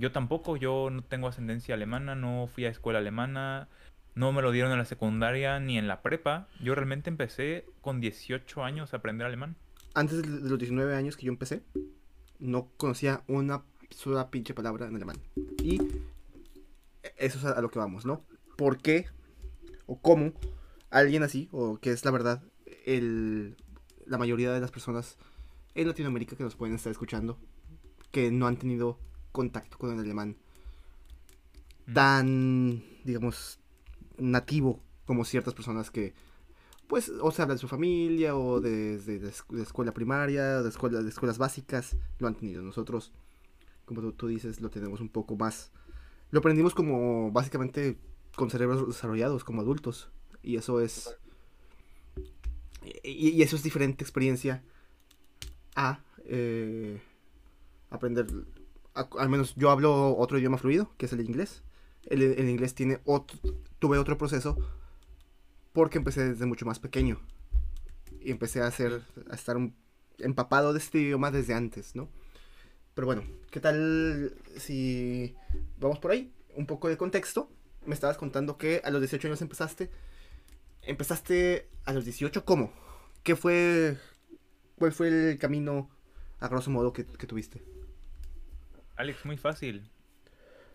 Yo 0.00 0.12
tampoco, 0.12 0.56
yo 0.56 0.88
no 0.90 1.04
tengo 1.04 1.28
ascendencia 1.28 1.74
alemana, 1.74 2.14
no 2.14 2.46
fui 2.46 2.64
a 2.64 2.70
escuela 2.70 3.00
alemana, 3.00 3.68
no 4.14 4.32
me 4.32 4.40
lo 4.40 4.50
dieron 4.50 4.72
en 4.72 4.78
la 4.78 4.86
secundaria 4.86 5.60
ni 5.60 5.76
en 5.76 5.88
la 5.88 6.00
prepa. 6.00 6.48
Yo 6.58 6.74
realmente 6.74 7.10
empecé 7.10 7.66
con 7.82 8.00
18 8.00 8.64
años 8.64 8.94
a 8.94 8.96
aprender 8.96 9.26
alemán. 9.26 9.56
Antes 9.92 10.22
de 10.22 10.48
los 10.48 10.58
19 10.58 10.96
años 10.96 11.18
que 11.18 11.26
yo 11.26 11.32
empecé, 11.32 11.62
no 12.38 12.70
conocía 12.78 13.22
una 13.28 13.62
sola 13.90 14.30
pinche 14.30 14.54
palabra 14.54 14.86
en 14.86 14.96
alemán. 14.96 15.18
Y 15.62 15.82
eso 17.18 17.38
es 17.38 17.44
a 17.44 17.60
lo 17.60 17.70
que 17.70 17.78
vamos, 17.78 18.06
¿no? 18.06 18.24
¿Por 18.56 18.78
qué 18.78 19.06
o 19.84 20.00
cómo 20.00 20.32
alguien 20.88 21.24
así, 21.24 21.50
o 21.52 21.78
que 21.78 21.90
es 21.90 22.06
la 22.06 22.10
verdad, 22.10 22.42
el 22.86 23.54
la 24.06 24.16
mayoría 24.16 24.50
de 24.50 24.60
las 24.60 24.70
personas 24.70 25.18
en 25.74 25.88
Latinoamérica 25.88 26.36
que 26.36 26.42
nos 26.42 26.56
pueden 26.56 26.74
estar 26.74 26.90
escuchando, 26.90 27.38
que 28.10 28.30
no 28.30 28.46
han 28.46 28.56
tenido 28.56 28.98
contacto 29.32 29.78
con 29.78 29.92
el 29.92 30.00
alemán 30.00 30.36
tan, 31.92 32.82
digamos, 33.04 33.58
nativo 34.18 34.80
como 35.06 35.24
ciertas 35.24 35.54
personas 35.54 35.90
que, 35.90 36.14
pues, 36.86 37.08
o 37.20 37.30
se 37.30 37.42
habla 37.42 37.54
de 37.54 37.60
su 37.60 37.68
familia 37.68 38.36
o 38.36 38.60
desde 38.60 39.18
de, 39.18 39.32
escuela 39.62 39.92
primaria, 39.92 40.62
de, 40.62 40.68
escuela, 40.68 41.02
de 41.02 41.08
escuelas 41.08 41.38
básicas, 41.38 41.96
lo 42.18 42.28
han 42.28 42.34
tenido. 42.34 42.62
Nosotros, 42.62 43.12
como 43.86 44.00
tú, 44.02 44.12
tú, 44.12 44.28
dices, 44.28 44.60
lo 44.60 44.70
tenemos 44.70 45.00
un 45.00 45.08
poco 45.08 45.36
más. 45.36 45.72
Lo 46.30 46.38
aprendimos 46.38 46.74
como 46.74 47.32
básicamente 47.32 47.98
con 48.36 48.50
cerebros 48.50 48.86
desarrollados, 48.86 49.42
como 49.42 49.62
adultos. 49.62 50.10
Y 50.42 50.56
eso 50.56 50.80
es 50.80 51.18
y, 53.02 53.42
eso 53.42 53.56
es 53.56 53.62
diferente 53.62 54.04
experiencia 54.04 54.62
a 55.74 56.00
eh, 56.24 57.00
aprender. 57.90 58.26
Al 58.94 59.28
menos 59.28 59.54
yo 59.56 59.70
hablo 59.70 60.16
otro 60.16 60.38
idioma 60.38 60.58
fluido, 60.58 60.92
que 60.96 61.06
es 61.06 61.12
el 61.12 61.20
inglés. 61.20 61.62
El, 62.06 62.48
inglés 62.48 62.74
tiene 62.74 63.00
otro, 63.04 63.38
tuve 63.78 63.98
otro 63.98 64.16
proceso 64.16 64.56
porque 65.72 65.98
empecé 65.98 66.28
desde 66.30 66.46
mucho 66.46 66.66
más 66.66 66.78
pequeño. 66.78 67.20
Y 68.20 68.30
empecé 68.30 68.60
a 68.60 68.66
hacer, 68.66 69.02
a 69.30 69.34
estar 69.34 69.56
empapado 70.18 70.72
de 70.72 70.78
este 70.78 70.98
idioma 70.98 71.30
desde 71.30 71.54
antes, 71.54 71.94
¿no? 71.94 72.08
Pero 72.94 73.06
bueno, 73.06 73.22
¿qué 73.50 73.60
tal 73.60 74.34
si 74.56 75.34
vamos 75.78 75.98
por 75.98 76.10
ahí? 76.10 76.32
Un 76.56 76.66
poco 76.66 76.88
de 76.88 76.96
contexto. 76.96 77.48
Me 77.86 77.94
estabas 77.94 78.18
contando 78.18 78.58
que 78.58 78.82
a 78.84 78.90
los 78.90 79.00
18 79.00 79.28
años 79.28 79.42
empezaste 79.42 79.90
empezaste 80.82 81.68
a 81.84 81.92
los 81.92 82.04
18, 82.04 82.44
¿cómo? 82.44 82.72
¿Qué 83.22 83.36
fue, 83.36 83.98
cuál 84.76 84.92
fue 84.92 85.08
el 85.08 85.38
camino 85.38 85.90
a 86.38 86.48
grosso 86.48 86.70
modo 86.70 86.92
que, 86.92 87.04
tuviste? 87.04 87.62
Alex, 89.00 89.24
muy 89.24 89.38
fácil. 89.38 89.88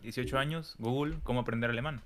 18 0.01 0.39
años, 0.39 0.75
Google, 0.79 1.20
¿cómo 1.22 1.41
aprender 1.41 1.70
alemán? 1.70 2.01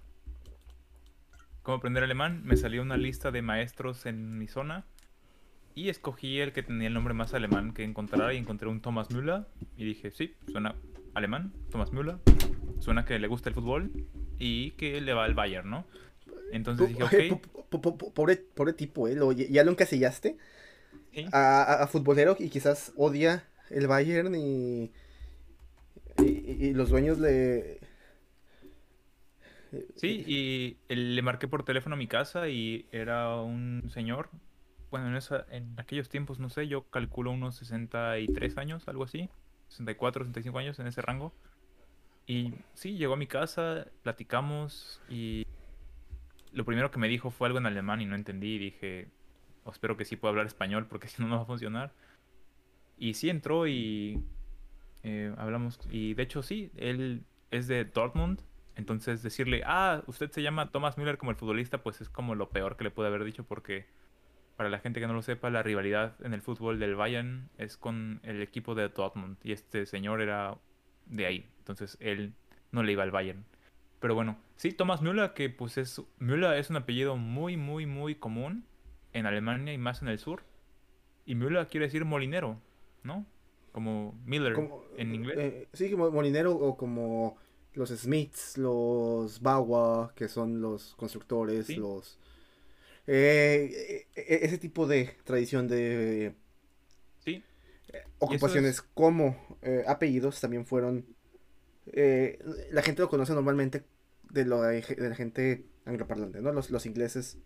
¿Cómo 1.63 1.77
aprender 1.77 2.03
alemán? 2.03 2.41
Me 2.43 2.57
salió 2.57 2.81
una 2.81 2.97
lista 2.97 3.31
de 3.31 3.41
maestros 3.41 4.05
en 4.05 4.37
mi 4.37 4.49
zona 4.49 4.83
y 5.75 5.87
escogí 5.87 6.41
el 6.41 6.51
que 6.51 6.61
tenía 6.61 6.89
el 6.89 6.93
nombre 6.93 7.13
más 7.13 7.33
alemán 7.33 7.73
que 7.73 7.85
encontrara 7.85 8.33
y 8.33 8.37
encontré 8.37 8.67
un 8.67 8.81
Thomas 8.81 9.11
Müller 9.11 9.45
y 9.77 9.85
dije, 9.85 10.11
sí, 10.11 10.35
suena 10.51 10.75
alemán, 11.13 11.53
Thomas 11.71 11.93
Müller, 11.93 12.17
suena 12.79 13.05
que 13.05 13.17
le 13.17 13.27
gusta 13.27 13.47
el 13.47 13.55
fútbol 13.55 13.89
y 14.37 14.71
que 14.71 14.99
le 14.99 15.13
va 15.13 15.23
al 15.23 15.35
Bayern, 15.35 15.69
¿no? 15.69 15.85
Entonces 16.51 16.89
dije, 16.89 17.31
ok. 17.31 17.41
Pobre, 18.13 18.35
pobre 18.35 18.73
tipo, 18.73 19.07
¿eh? 19.07 19.15
ya 19.49 19.63
lo 19.63 19.71
encasillaste 19.71 20.35
a, 21.31 21.83
a, 21.83 21.87
futbolero 21.87 22.35
y 22.37 22.49
quizás 22.49 22.91
odia 22.97 23.45
el 23.69 23.87
Bayern 23.87 24.35
y, 24.35 24.91
y, 26.59 26.73
los 26.73 26.89
dueños 26.89 27.19
le... 27.19 27.79
Sí, 29.95 30.23
y 30.27 30.93
le 30.93 31.21
marqué 31.21 31.47
por 31.47 31.63
teléfono 31.63 31.93
a 31.95 31.97
mi 31.97 32.07
casa 32.07 32.49
y 32.49 32.87
era 32.91 33.35
un 33.35 33.89
señor, 33.91 34.29
bueno, 34.89 35.07
en, 35.07 35.15
esa, 35.15 35.45
en 35.51 35.79
aquellos 35.79 36.09
tiempos, 36.09 36.39
no 36.39 36.49
sé, 36.49 36.67
yo 36.67 36.83
calculo 36.89 37.31
unos 37.31 37.55
63 37.57 38.57
años, 38.57 38.87
algo 38.87 39.03
así, 39.03 39.29
64, 39.67 40.25
65 40.25 40.59
años 40.59 40.79
en 40.79 40.87
ese 40.87 41.01
rango. 41.01 41.33
Y 42.25 42.53
sí, 42.73 42.97
llegó 42.97 43.13
a 43.13 43.17
mi 43.17 43.27
casa, 43.27 43.87
platicamos 44.03 45.01
y 45.09 45.45
lo 46.51 46.65
primero 46.65 46.91
que 46.91 46.99
me 46.99 47.07
dijo 47.07 47.31
fue 47.31 47.47
algo 47.47 47.59
en 47.59 47.65
alemán 47.65 48.01
y 48.01 48.05
no 48.05 48.15
entendí. 48.15 48.55
Y 48.55 48.59
dije, 48.59 49.07
oh, 49.63 49.71
espero 49.71 49.97
que 49.97 50.05
sí 50.05 50.15
pueda 50.15 50.31
hablar 50.31 50.47
español 50.47 50.87
porque 50.87 51.07
si 51.09 51.21
no, 51.21 51.27
no 51.27 51.37
va 51.37 51.41
a 51.43 51.45
funcionar. 51.45 51.93
Y 52.97 53.13
sí 53.13 53.29
entró 53.29 53.67
y 53.67 54.23
eh, 55.03 55.33
hablamos. 55.37 55.79
Y 55.89 56.13
de 56.13 56.23
hecho, 56.23 56.43
sí, 56.43 56.71
él 56.77 57.23
es 57.51 57.67
de 57.67 57.85
Dortmund. 57.85 58.41
Entonces 58.75 59.21
decirle, 59.21 59.61
ah, 59.65 60.03
usted 60.07 60.31
se 60.31 60.41
llama 60.41 60.71
Thomas 60.71 60.97
Müller 60.97 61.17
como 61.17 61.31
el 61.31 61.37
futbolista, 61.37 61.83
pues 61.83 61.99
es 61.99 62.07
como 62.07 62.33
lo 62.33 62.49
peor 62.49 62.77
que 62.77 62.85
le 62.85 62.91
pude 62.91 63.07
haber 63.07 63.25
dicho 63.25 63.43
porque 63.43 63.87
para 64.55 64.69
la 64.69 64.79
gente 64.79 64.99
que 64.99 65.07
no 65.07 65.13
lo 65.13 65.21
sepa, 65.21 65.49
la 65.49 65.63
rivalidad 65.63 66.15
en 66.21 66.33
el 66.33 66.41
fútbol 66.41 66.79
del 66.79 66.95
Bayern 66.95 67.49
es 67.57 67.77
con 67.77 68.19
el 68.23 68.41
equipo 68.41 68.75
de 68.75 68.89
Dortmund 68.89 69.37
y 69.43 69.51
este 69.51 69.85
señor 69.85 70.21
era 70.21 70.57
de 71.05 71.25
ahí. 71.25 71.49
Entonces 71.59 71.97
él 71.99 72.33
no 72.71 72.83
le 72.83 72.93
iba 72.93 73.03
al 73.03 73.11
Bayern. 73.11 73.45
Pero 73.99 74.15
bueno, 74.15 74.37
sí, 74.55 74.71
Thomas 74.71 75.01
Müller, 75.01 75.33
que 75.33 75.49
pues 75.49 75.77
es. 75.77 76.01
Müller 76.19 76.57
es 76.57 76.69
un 76.69 76.77
apellido 76.77 77.15
muy, 77.17 77.57
muy, 77.57 77.85
muy 77.85 78.15
común 78.15 78.65
en 79.13 79.25
Alemania 79.25 79.73
y 79.73 79.77
más 79.77 80.01
en 80.01 80.07
el 80.07 80.19
sur. 80.19 80.43
Y 81.25 81.35
Müller 81.35 81.67
quiere 81.67 81.85
decir 81.85 82.05
molinero, 82.05 82.61
¿no? 83.03 83.25
Como 83.71 84.19
Miller 84.25 84.55
en 85.01 85.15
inglés. 85.15 85.37
Eh, 85.37 85.67
sí, 85.73 85.91
como 85.91 86.09
molinero 86.11 86.55
o 86.55 86.77
como 86.77 87.37
los 87.73 87.89
Smiths, 87.89 88.57
los 88.57 89.41
Bauer, 89.41 90.13
que 90.15 90.27
son 90.27 90.61
los 90.61 90.95
constructores, 90.95 91.69
los. 91.77 92.19
Eh, 93.07 94.05
e, 94.15 94.21
e, 94.21 94.45
ese 94.45 94.57
tipo 94.57 94.87
de 94.87 95.15
tradición 95.23 95.67
de. 95.67 96.33
Sí. 97.23 97.43
Ocupaciones 98.19 98.81
como 98.81 99.57
eh, 99.61 99.83
apellidos 99.87 100.39
también 100.39 100.65
fueron 100.65 101.05
eh, 101.93 102.39
la 102.71 102.81
gente 102.81 103.01
lo 103.01 103.09
conoce 103.09 103.33
normalmente 103.33 103.83
de, 104.29 104.45
lo, 104.45 104.61
de 104.61 104.83
la 104.97 105.15
gente 105.15 105.65
angloparlante, 105.85 106.41
¿no? 106.41 106.51
Los, 106.51 106.69
los 106.69 106.85
ingleses 106.85 107.37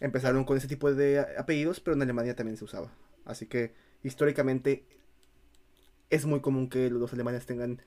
empezaron 0.00 0.44
con 0.44 0.56
ese 0.56 0.68
tipo 0.68 0.92
de 0.92 1.20
apellidos, 1.38 1.80
pero 1.80 1.94
en 1.94 2.02
Alemania 2.02 2.34
también 2.34 2.56
se 2.56 2.64
usaba. 2.64 2.92
Así 3.24 3.46
que 3.46 3.74
históricamente 4.02 4.84
es 6.10 6.26
muy 6.26 6.40
común 6.40 6.68
que 6.68 6.90
los 6.90 7.12
alemanes 7.12 7.46
tengan 7.46 7.82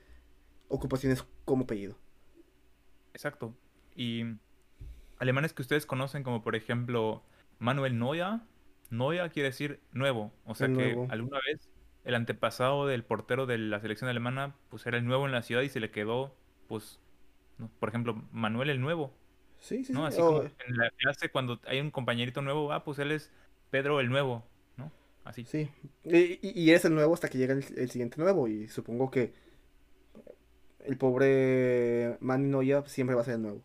ocupaciones 0.67 1.25
como 1.45 1.63
apellido. 1.63 1.97
Exacto. 3.13 3.53
Y 3.95 4.23
alemanes 5.17 5.53
que 5.53 5.61
ustedes 5.61 5.85
conocen 5.85 6.23
como 6.23 6.43
por 6.43 6.55
ejemplo 6.55 7.23
Manuel 7.59 7.97
Neuer, 7.99 8.39
Neuer 8.89 9.31
quiere 9.31 9.49
decir 9.49 9.79
nuevo, 9.91 10.31
o 10.45 10.55
sea 10.55 10.67
que 10.67 11.05
alguna 11.09 11.39
vez 11.45 11.69
el 12.05 12.15
antepasado 12.15 12.87
del 12.87 13.03
portero 13.03 13.45
de 13.45 13.57
la 13.57 13.79
selección 13.79 14.09
alemana, 14.09 14.55
pues 14.69 14.85
era 14.87 14.97
el 14.97 15.05
nuevo 15.05 15.25
en 15.25 15.31
la 15.31 15.43
ciudad 15.43 15.61
y 15.61 15.69
se 15.69 15.79
le 15.79 15.91
quedó, 15.91 16.35
pues, 16.67 16.99
por 17.79 17.89
ejemplo, 17.89 18.23
Manuel 18.31 18.69
el 18.69 18.81
nuevo. 18.81 19.13
Sí, 19.59 19.83
sí, 19.83 19.91
¿no? 19.91 20.05
Así 20.05 20.19
como 20.19 20.43
en 20.43 20.77
la 20.77 20.89
clase 20.91 21.29
cuando 21.29 21.59
hay 21.65 21.81
un 21.81 21.91
compañerito 21.91 22.41
nuevo, 22.41 22.71
ah, 22.71 22.83
pues 22.83 22.99
él 22.99 23.11
es 23.11 23.31
Pedro 23.69 23.99
el 23.99 24.09
nuevo. 24.09 24.45
Así. 25.23 25.45
Sí, 25.45 25.69
y, 26.05 26.39
y 26.41 26.69
eres 26.69 26.85
el 26.85 26.95
nuevo 26.95 27.13
hasta 27.13 27.29
que 27.29 27.37
llega 27.37 27.53
el, 27.53 27.91
siguiente 27.91 28.17
nuevo 28.17 28.47
y 28.47 28.67
supongo 28.67 29.11
que 29.11 29.33
el 30.85 30.97
pobre 30.97 32.17
Manny 32.19 32.71
siempre 32.85 33.15
va 33.15 33.21
a 33.21 33.25
ser 33.25 33.35
el 33.35 33.41
nuevo. 33.43 33.61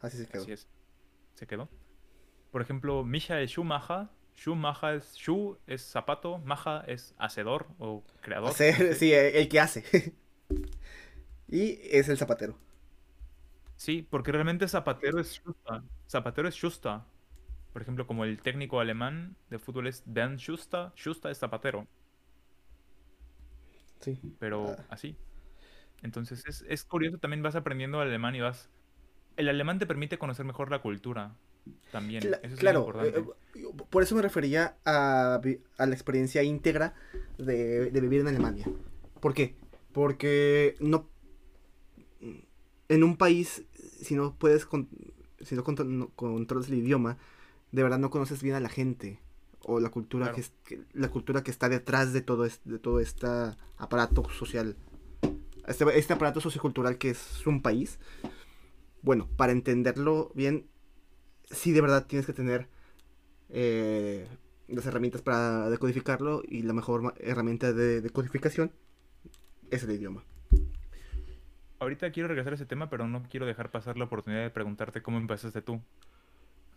Así 0.00 0.16
se 0.16 0.26
quedó. 0.26 0.42
Así 0.42 0.52
es. 0.52 0.66
Se 1.34 1.46
quedó. 1.46 1.68
Por 2.50 2.62
ejemplo, 2.62 3.04
Michael 3.04 3.48
Schumacher 3.48 4.08
Schumacher 4.36 4.96
es 4.96 5.14
Schuh 5.14 5.56
es 5.66 5.82
zapato, 5.82 6.38
Maja 6.38 6.84
es 6.86 7.14
hacedor 7.18 7.66
o 7.78 8.02
creador. 8.20 8.52
sí, 8.52 9.12
el 9.12 9.48
que 9.48 9.60
hace. 9.60 10.14
y 11.48 11.78
es 11.90 12.08
el 12.08 12.16
zapatero. 12.16 12.58
Sí, 13.76 14.06
porque 14.08 14.32
realmente 14.32 14.66
zapatero 14.68 15.20
es 15.20 15.34
Schuster. 15.34 15.82
Zapatero 16.08 16.48
es 16.48 16.54
Schuster. 16.54 17.00
Por 17.72 17.82
ejemplo, 17.82 18.06
como 18.06 18.24
el 18.24 18.40
técnico 18.40 18.80
alemán 18.80 19.36
de 19.50 19.58
fútbol 19.58 19.86
es 19.86 20.02
Dan 20.06 20.36
Schuster, 20.36 20.90
Schuster 20.96 21.30
es 21.30 21.38
zapatero. 21.38 21.86
Sí. 24.00 24.18
Pero 24.38 24.76
ah. 24.78 24.84
así. 24.90 25.16
Entonces 26.02 26.44
es, 26.46 26.64
es 26.68 26.84
curioso, 26.84 27.18
también 27.18 27.42
vas 27.42 27.54
aprendiendo 27.54 28.00
alemán 28.00 28.34
y 28.34 28.40
vas... 28.40 28.68
El 29.36 29.48
alemán 29.48 29.78
te 29.78 29.86
permite 29.86 30.18
conocer 30.18 30.44
mejor 30.44 30.70
la 30.70 30.80
cultura 30.80 31.34
también. 31.90 32.22
claro, 32.58 33.04
eh, 33.04 33.14
eh, 33.54 33.64
por 33.90 34.02
eso 34.02 34.14
me 34.14 34.22
refería 34.22 34.76
a, 34.84 35.40
la 35.78 35.94
experiencia 35.94 36.42
íntegra 36.42 36.94
de, 37.38 37.90
vivir 37.92 38.20
en 38.20 38.28
Alemania. 38.28 38.66
¿Por 39.20 39.34
qué? 39.34 39.54
Porque 39.92 40.76
no. 40.80 41.08
En 42.88 43.04
un 43.04 43.16
país, 43.16 43.64
si 43.74 44.14
no 44.14 44.34
puedes. 44.34 44.66
si 45.40 45.54
no, 45.54 45.64
controlas 45.64 46.68
el 46.68 46.74
idioma, 46.74 47.18
de 47.72 47.82
verdad 47.82 47.98
no 47.98 48.10
conoces 48.10 48.42
bien 48.42 48.54
a 48.54 48.60
la 48.60 48.68
gente. 48.68 49.18
O 49.64 49.80
la 49.80 49.90
cultura, 49.90 50.32
que, 50.32 50.44
la 50.92 51.08
cultura 51.08 51.42
que 51.42 51.50
está 51.50 51.68
detrás 51.68 52.12
de 52.12 52.20
todo, 52.20 52.44
este, 52.44 52.68
de 52.68 52.78
todo 52.78 53.00
este 53.00 53.26
aparato 53.76 54.28
social. 54.30 54.76
Este, 55.66 55.84
este 55.98 56.12
aparato 56.12 56.40
sociocultural 56.40 56.98
que 56.98 57.10
es 57.10 57.46
un 57.46 57.62
país. 57.62 57.98
Bueno, 59.02 59.28
para 59.36 59.52
entenderlo 59.52 60.32
bien, 60.34 60.66
sí 61.50 61.72
de 61.72 61.80
verdad 61.80 62.06
tienes 62.06 62.26
que 62.26 62.32
tener 62.32 62.68
eh, 63.50 64.26
las 64.66 64.86
herramientas 64.86 65.22
para 65.22 65.70
decodificarlo 65.70 66.42
y 66.46 66.62
la 66.62 66.72
mejor 66.72 67.14
herramienta 67.18 67.72
de 67.72 68.00
decodificación 68.00 68.72
es 69.70 69.84
el 69.84 69.92
idioma. 69.92 70.24
Ahorita 71.78 72.10
quiero 72.12 72.28
regresar 72.28 72.52
a 72.52 72.56
ese 72.56 72.66
tema, 72.66 72.90
pero 72.90 73.06
no 73.08 73.22
quiero 73.28 73.46
dejar 73.46 73.70
pasar 73.70 73.96
la 73.96 74.04
oportunidad 74.04 74.42
de 74.42 74.50
preguntarte 74.50 75.02
cómo 75.02 75.18
empezaste 75.18 75.62
tú. 75.62 75.80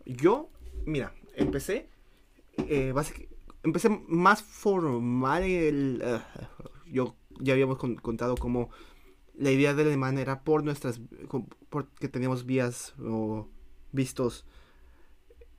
Yo, 0.05 0.49
mira, 0.85 1.13
empecé, 1.35 1.89
eh, 2.57 2.93
empecé 3.63 3.89
más 4.07 4.41
formal. 4.43 5.43
El, 5.43 6.01
eh, 6.03 6.19
yo 6.87 7.15
ya 7.39 7.53
habíamos 7.53 7.77
contado 7.77 8.35
cómo 8.35 8.69
la 9.37 9.51
idea 9.51 9.73
del 9.73 9.87
alemán 9.87 10.17
era 10.17 10.43
por 10.43 10.63
nuestras, 10.63 11.01
porque 11.69 12.07
teníamos 12.07 12.45
vías 12.45 12.93
o 12.99 13.47
vistos 13.91 14.45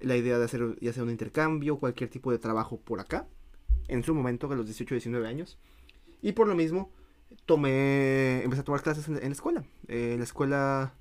la 0.00 0.16
idea 0.16 0.38
de 0.38 0.44
hacer 0.44 0.76
ya 0.80 0.92
sea 0.92 1.02
un 1.02 1.10
intercambio, 1.10 1.78
cualquier 1.78 2.10
tipo 2.10 2.30
de 2.30 2.38
trabajo 2.38 2.78
por 2.80 3.00
acá, 3.00 3.26
en 3.88 4.02
su 4.02 4.14
momento, 4.14 4.50
a 4.50 4.54
los 4.54 4.66
18 4.66 4.94
19 4.94 5.26
años. 5.26 5.58
Y 6.22 6.32
por 6.32 6.48
lo 6.48 6.54
mismo, 6.54 6.90
tomé, 7.44 8.42
empecé 8.42 8.60
a 8.60 8.64
tomar 8.64 8.82
clases 8.82 9.08
en, 9.08 9.14
la 9.14 9.26
escuela. 9.26 9.64
Eh, 9.88 10.12
en 10.12 10.18
la 10.18 10.24
escuela 10.24 10.94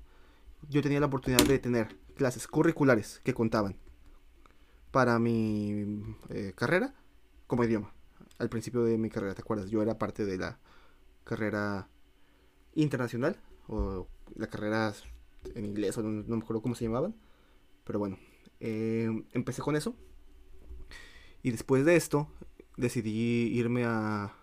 yo 0.68 0.82
tenía 0.82 1.00
la 1.00 1.06
oportunidad 1.06 1.44
de 1.46 1.58
tener 1.58 1.96
clases 2.16 2.48
curriculares 2.48 3.20
que 3.22 3.34
contaban 3.34 3.76
para 4.90 5.18
mi 5.18 6.02
eh, 6.30 6.52
carrera 6.56 6.94
como 7.46 7.64
idioma. 7.64 7.94
Al 8.38 8.48
principio 8.48 8.82
de 8.84 8.98
mi 8.98 9.10
carrera, 9.10 9.34
¿te 9.34 9.42
acuerdas? 9.42 9.70
Yo 9.70 9.82
era 9.82 9.98
parte 9.98 10.24
de 10.24 10.38
la 10.38 10.58
carrera 11.24 11.88
internacional 12.74 13.40
o 13.68 14.08
la 14.34 14.46
carrera 14.48 14.92
en 15.54 15.64
inglés 15.64 15.96
o 15.98 16.02
no, 16.02 16.36
me 16.36 16.42
acuerdo 16.42 16.62
cómo 16.62 16.74
se 16.74 16.84
llamaban. 16.84 17.14
Pero 17.84 17.98
bueno, 17.98 18.18
eh, 18.60 19.08
empecé 19.32 19.62
con 19.62 19.76
eso. 19.76 19.94
Y 21.42 21.50
después 21.50 21.84
de 21.84 21.96
esto, 21.96 22.28
decidí 22.76 23.52
irme 23.54 23.84
a, 23.84 24.34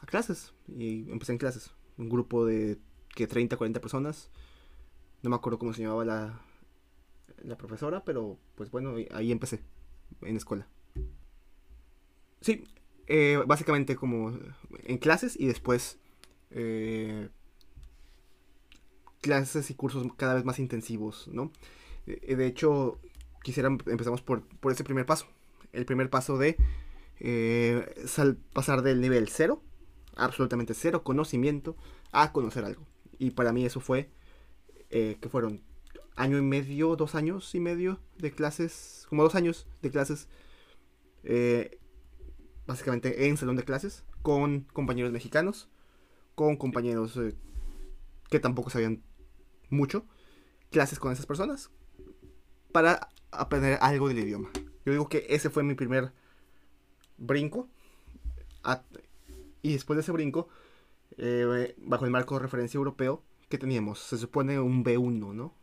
a 0.00 0.06
clases. 0.06 0.52
Y 0.68 1.10
empecé 1.10 1.32
en 1.32 1.38
clases. 1.38 1.70
Un 1.96 2.08
grupo 2.08 2.44
de 2.44 2.78
que 3.14 3.26
30, 3.26 3.56
40 3.56 3.80
personas. 3.80 4.30
No 5.26 5.30
me 5.30 5.34
acuerdo 5.34 5.58
cómo 5.58 5.72
se 5.74 5.82
llamaba 5.82 6.04
la, 6.04 6.40
la 7.42 7.56
profesora, 7.56 8.04
pero 8.04 8.38
pues 8.54 8.70
bueno, 8.70 8.94
ahí 9.10 9.32
empecé. 9.32 9.60
En 10.22 10.36
escuela. 10.36 10.68
Sí, 12.40 12.62
eh, 13.08 13.42
básicamente 13.44 13.96
como 13.96 14.38
en 14.84 14.98
clases 14.98 15.34
y 15.36 15.48
después 15.48 15.98
eh, 16.52 17.28
clases 19.20 19.68
y 19.68 19.74
cursos 19.74 20.06
cada 20.16 20.34
vez 20.34 20.44
más 20.44 20.60
intensivos, 20.60 21.26
¿no? 21.26 21.50
Eh, 22.06 22.36
de 22.36 22.46
hecho, 22.46 23.00
quisiera 23.42 23.66
empezamos 23.66 24.22
por, 24.22 24.46
por 24.60 24.70
ese 24.70 24.84
primer 24.84 25.06
paso. 25.06 25.26
El 25.72 25.86
primer 25.86 26.08
paso 26.08 26.38
de 26.38 26.56
eh, 27.18 27.84
pasar 28.52 28.82
del 28.82 29.00
nivel 29.00 29.28
cero, 29.28 29.60
absolutamente 30.14 30.72
cero 30.72 31.02
conocimiento, 31.02 31.76
a 32.12 32.30
conocer 32.30 32.64
algo. 32.64 32.86
Y 33.18 33.32
para 33.32 33.52
mí 33.52 33.66
eso 33.66 33.80
fue 33.80 34.08
eh, 34.98 35.18
que 35.20 35.28
fueron 35.28 35.62
año 36.14 36.38
y 36.38 36.40
medio, 36.40 36.96
dos 36.96 37.14
años 37.14 37.54
y 37.54 37.60
medio 37.60 38.00
de 38.16 38.32
clases, 38.32 39.04
como 39.10 39.24
dos 39.24 39.34
años 39.34 39.66
de 39.82 39.90
clases, 39.90 40.26
eh, 41.22 41.78
básicamente 42.66 43.28
en 43.28 43.36
salón 43.36 43.56
de 43.56 43.64
clases, 43.64 44.04
con 44.22 44.62
compañeros 44.72 45.12
mexicanos, 45.12 45.68
con 46.34 46.56
compañeros 46.56 47.14
eh, 47.18 47.36
que 48.30 48.40
tampoco 48.40 48.70
sabían 48.70 49.02
mucho, 49.68 50.06
clases 50.70 50.98
con 50.98 51.12
esas 51.12 51.26
personas, 51.26 51.70
para 52.72 53.10
aprender 53.30 53.76
algo 53.82 54.08
del 54.08 54.20
idioma. 54.20 54.48
Yo 54.86 54.92
digo 54.92 55.10
que 55.10 55.26
ese 55.28 55.50
fue 55.50 55.62
mi 55.62 55.74
primer 55.74 56.14
brinco. 57.18 57.68
y 59.60 59.74
después 59.74 59.98
de 59.98 60.00
ese 60.00 60.12
brinco, 60.12 60.48
bajo 61.84 62.06
el 62.06 62.10
marco 62.10 62.36
de 62.36 62.40
referencia 62.40 62.78
europeo, 62.78 63.22
¿qué 63.48 63.58
teníamos? 63.58 64.00
Se 64.00 64.18
supone 64.18 64.58
un 64.58 64.84
B1, 64.84 65.34
¿no? 65.34 65.54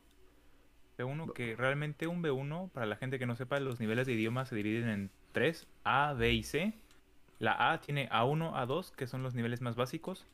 B1, 0.97 1.33
que 1.33 1.55
realmente 1.55 2.07
un 2.07 2.21
B1, 2.21 2.69
para 2.71 2.85
la 2.85 2.95
gente 2.95 3.19
que 3.19 3.25
no 3.25 3.35
sepa, 3.35 3.59
los 3.59 3.79
niveles 3.79 4.07
de 4.07 4.13
idioma 4.13 4.45
se 4.45 4.55
dividen 4.55 4.89
en 4.89 5.11
tres, 5.31 5.67
A, 5.83 6.13
B 6.13 6.31
y 6.33 6.43
C. 6.43 6.73
La 7.39 7.71
A 7.71 7.81
tiene 7.81 8.09
A1, 8.09 8.53
A2, 8.53 8.91
que 8.91 9.07
son 9.07 9.23
los 9.23 9.33
niveles 9.33 9.61
más 9.61 9.75
básicos. 9.75 10.27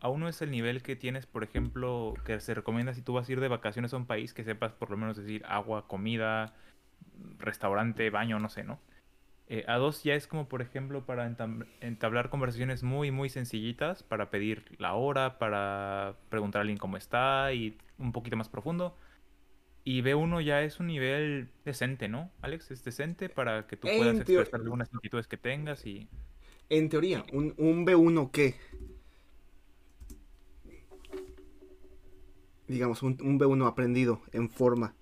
A1 0.00 0.28
es 0.28 0.42
el 0.42 0.50
nivel 0.50 0.82
que 0.82 0.96
tienes, 0.96 1.26
por 1.26 1.44
ejemplo, 1.44 2.14
que 2.24 2.40
se 2.40 2.54
recomienda 2.54 2.94
si 2.94 3.02
tú 3.02 3.12
vas 3.12 3.28
a 3.28 3.32
ir 3.32 3.40
de 3.40 3.48
vacaciones 3.48 3.92
a 3.94 3.96
un 3.96 4.06
país, 4.06 4.34
que 4.34 4.44
sepas 4.44 4.72
por 4.72 4.90
lo 4.90 4.96
menos 4.96 5.16
decir 5.16 5.44
agua, 5.46 5.86
comida, 5.86 6.54
restaurante, 7.38 8.10
baño, 8.10 8.38
no 8.38 8.48
sé, 8.48 8.64
¿no? 8.64 8.78
Eh, 9.52 9.64
A2 9.66 10.04
ya 10.04 10.14
es 10.14 10.28
como, 10.28 10.48
por 10.48 10.62
ejemplo, 10.62 11.04
para 11.04 11.26
entablar 11.80 12.30
conversaciones 12.30 12.84
muy, 12.84 13.10
muy 13.10 13.28
sencillitas, 13.28 14.04
para 14.04 14.30
pedir 14.30 14.76
la 14.78 14.94
hora, 14.94 15.40
para 15.40 16.14
preguntar 16.28 16.60
a 16.60 16.62
alguien 16.62 16.78
cómo 16.78 16.96
está 16.96 17.52
y 17.52 17.76
un 17.98 18.12
poquito 18.12 18.36
más 18.36 18.48
profundo. 18.48 18.96
Y 19.82 20.02
B1 20.02 20.44
ya 20.44 20.62
es 20.62 20.78
un 20.78 20.86
nivel 20.86 21.48
decente, 21.64 22.06
¿no? 22.06 22.30
Alex, 22.42 22.70
es 22.70 22.84
decente 22.84 23.28
para 23.28 23.66
que 23.66 23.76
tú 23.76 23.88
puedas 23.88 24.20
expresar 24.20 24.60
algunas 24.60 24.94
inquietudes 24.94 25.26
que 25.26 25.36
tengas 25.36 25.84
y... 25.84 26.06
En 26.68 26.88
teoría, 26.88 27.24
un, 27.32 27.52
un 27.58 27.84
B1 27.84 28.30
que... 28.30 28.54
Digamos, 32.68 33.02
un, 33.02 33.18
un 33.20 33.40
B1 33.40 33.66
aprendido 33.66 34.22
en 34.30 34.48
forma 34.48 34.94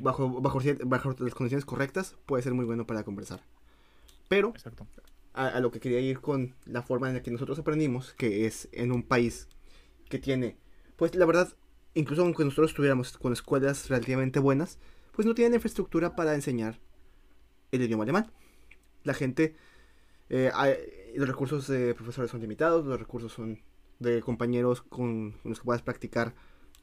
bajo, 0.00 0.40
bajo, 0.40 0.60
las 0.60 1.34
condiciones 1.34 1.64
correctas, 1.64 2.16
puede 2.26 2.42
ser 2.42 2.54
muy 2.54 2.64
bueno 2.64 2.86
para 2.86 3.04
conversar. 3.04 3.42
Pero, 4.28 4.54
a, 5.34 5.60
lo 5.60 5.70
que 5.70 5.80
quería 5.80 6.00
ir 6.00 6.20
con 6.20 6.54
la 6.66 6.82
forma 6.82 7.08
en 7.08 7.14
la 7.14 7.22
que 7.22 7.30
nosotros 7.30 7.58
aprendimos, 7.58 8.12
que 8.14 8.46
es 8.46 8.68
en 8.72 8.92
un 8.92 9.02
país 9.02 9.48
que 10.08 10.18
tiene, 10.18 10.56
pues 10.96 11.14
la 11.14 11.26
verdad, 11.26 11.52
incluso 11.94 12.22
aunque 12.22 12.44
nosotros 12.44 12.70
estuviéramos 12.70 13.16
con 13.18 13.32
escuelas 13.32 13.88
relativamente 13.88 14.38
buenas, 14.38 14.78
pues 15.12 15.26
no 15.26 15.34
tienen 15.34 15.54
infraestructura 15.54 16.16
para 16.16 16.34
enseñar 16.34 16.78
el 17.70 17.82
idioma 17.82 18.04
alemán. 18.04 18.30
La 19.04 19.14
gente, 19.14 19.56
eh, 20.28 20.50
los 21.14 21.28
recursos 21.28 21.66
de 21.66 21.94
profesores 21.94 22.30
son 22.30 22.40
limitados, 22.40 22.86
los 22.86 22.98
recursos 22.98 23.32
son 23.32 23.60
de 23.98 24.20
compañeros 24.20 24.82
con 24.82 25.34
los 25.44 25.58
que 25.58 25.64
puedas 25.64 25.82
practicar 25.82 26.34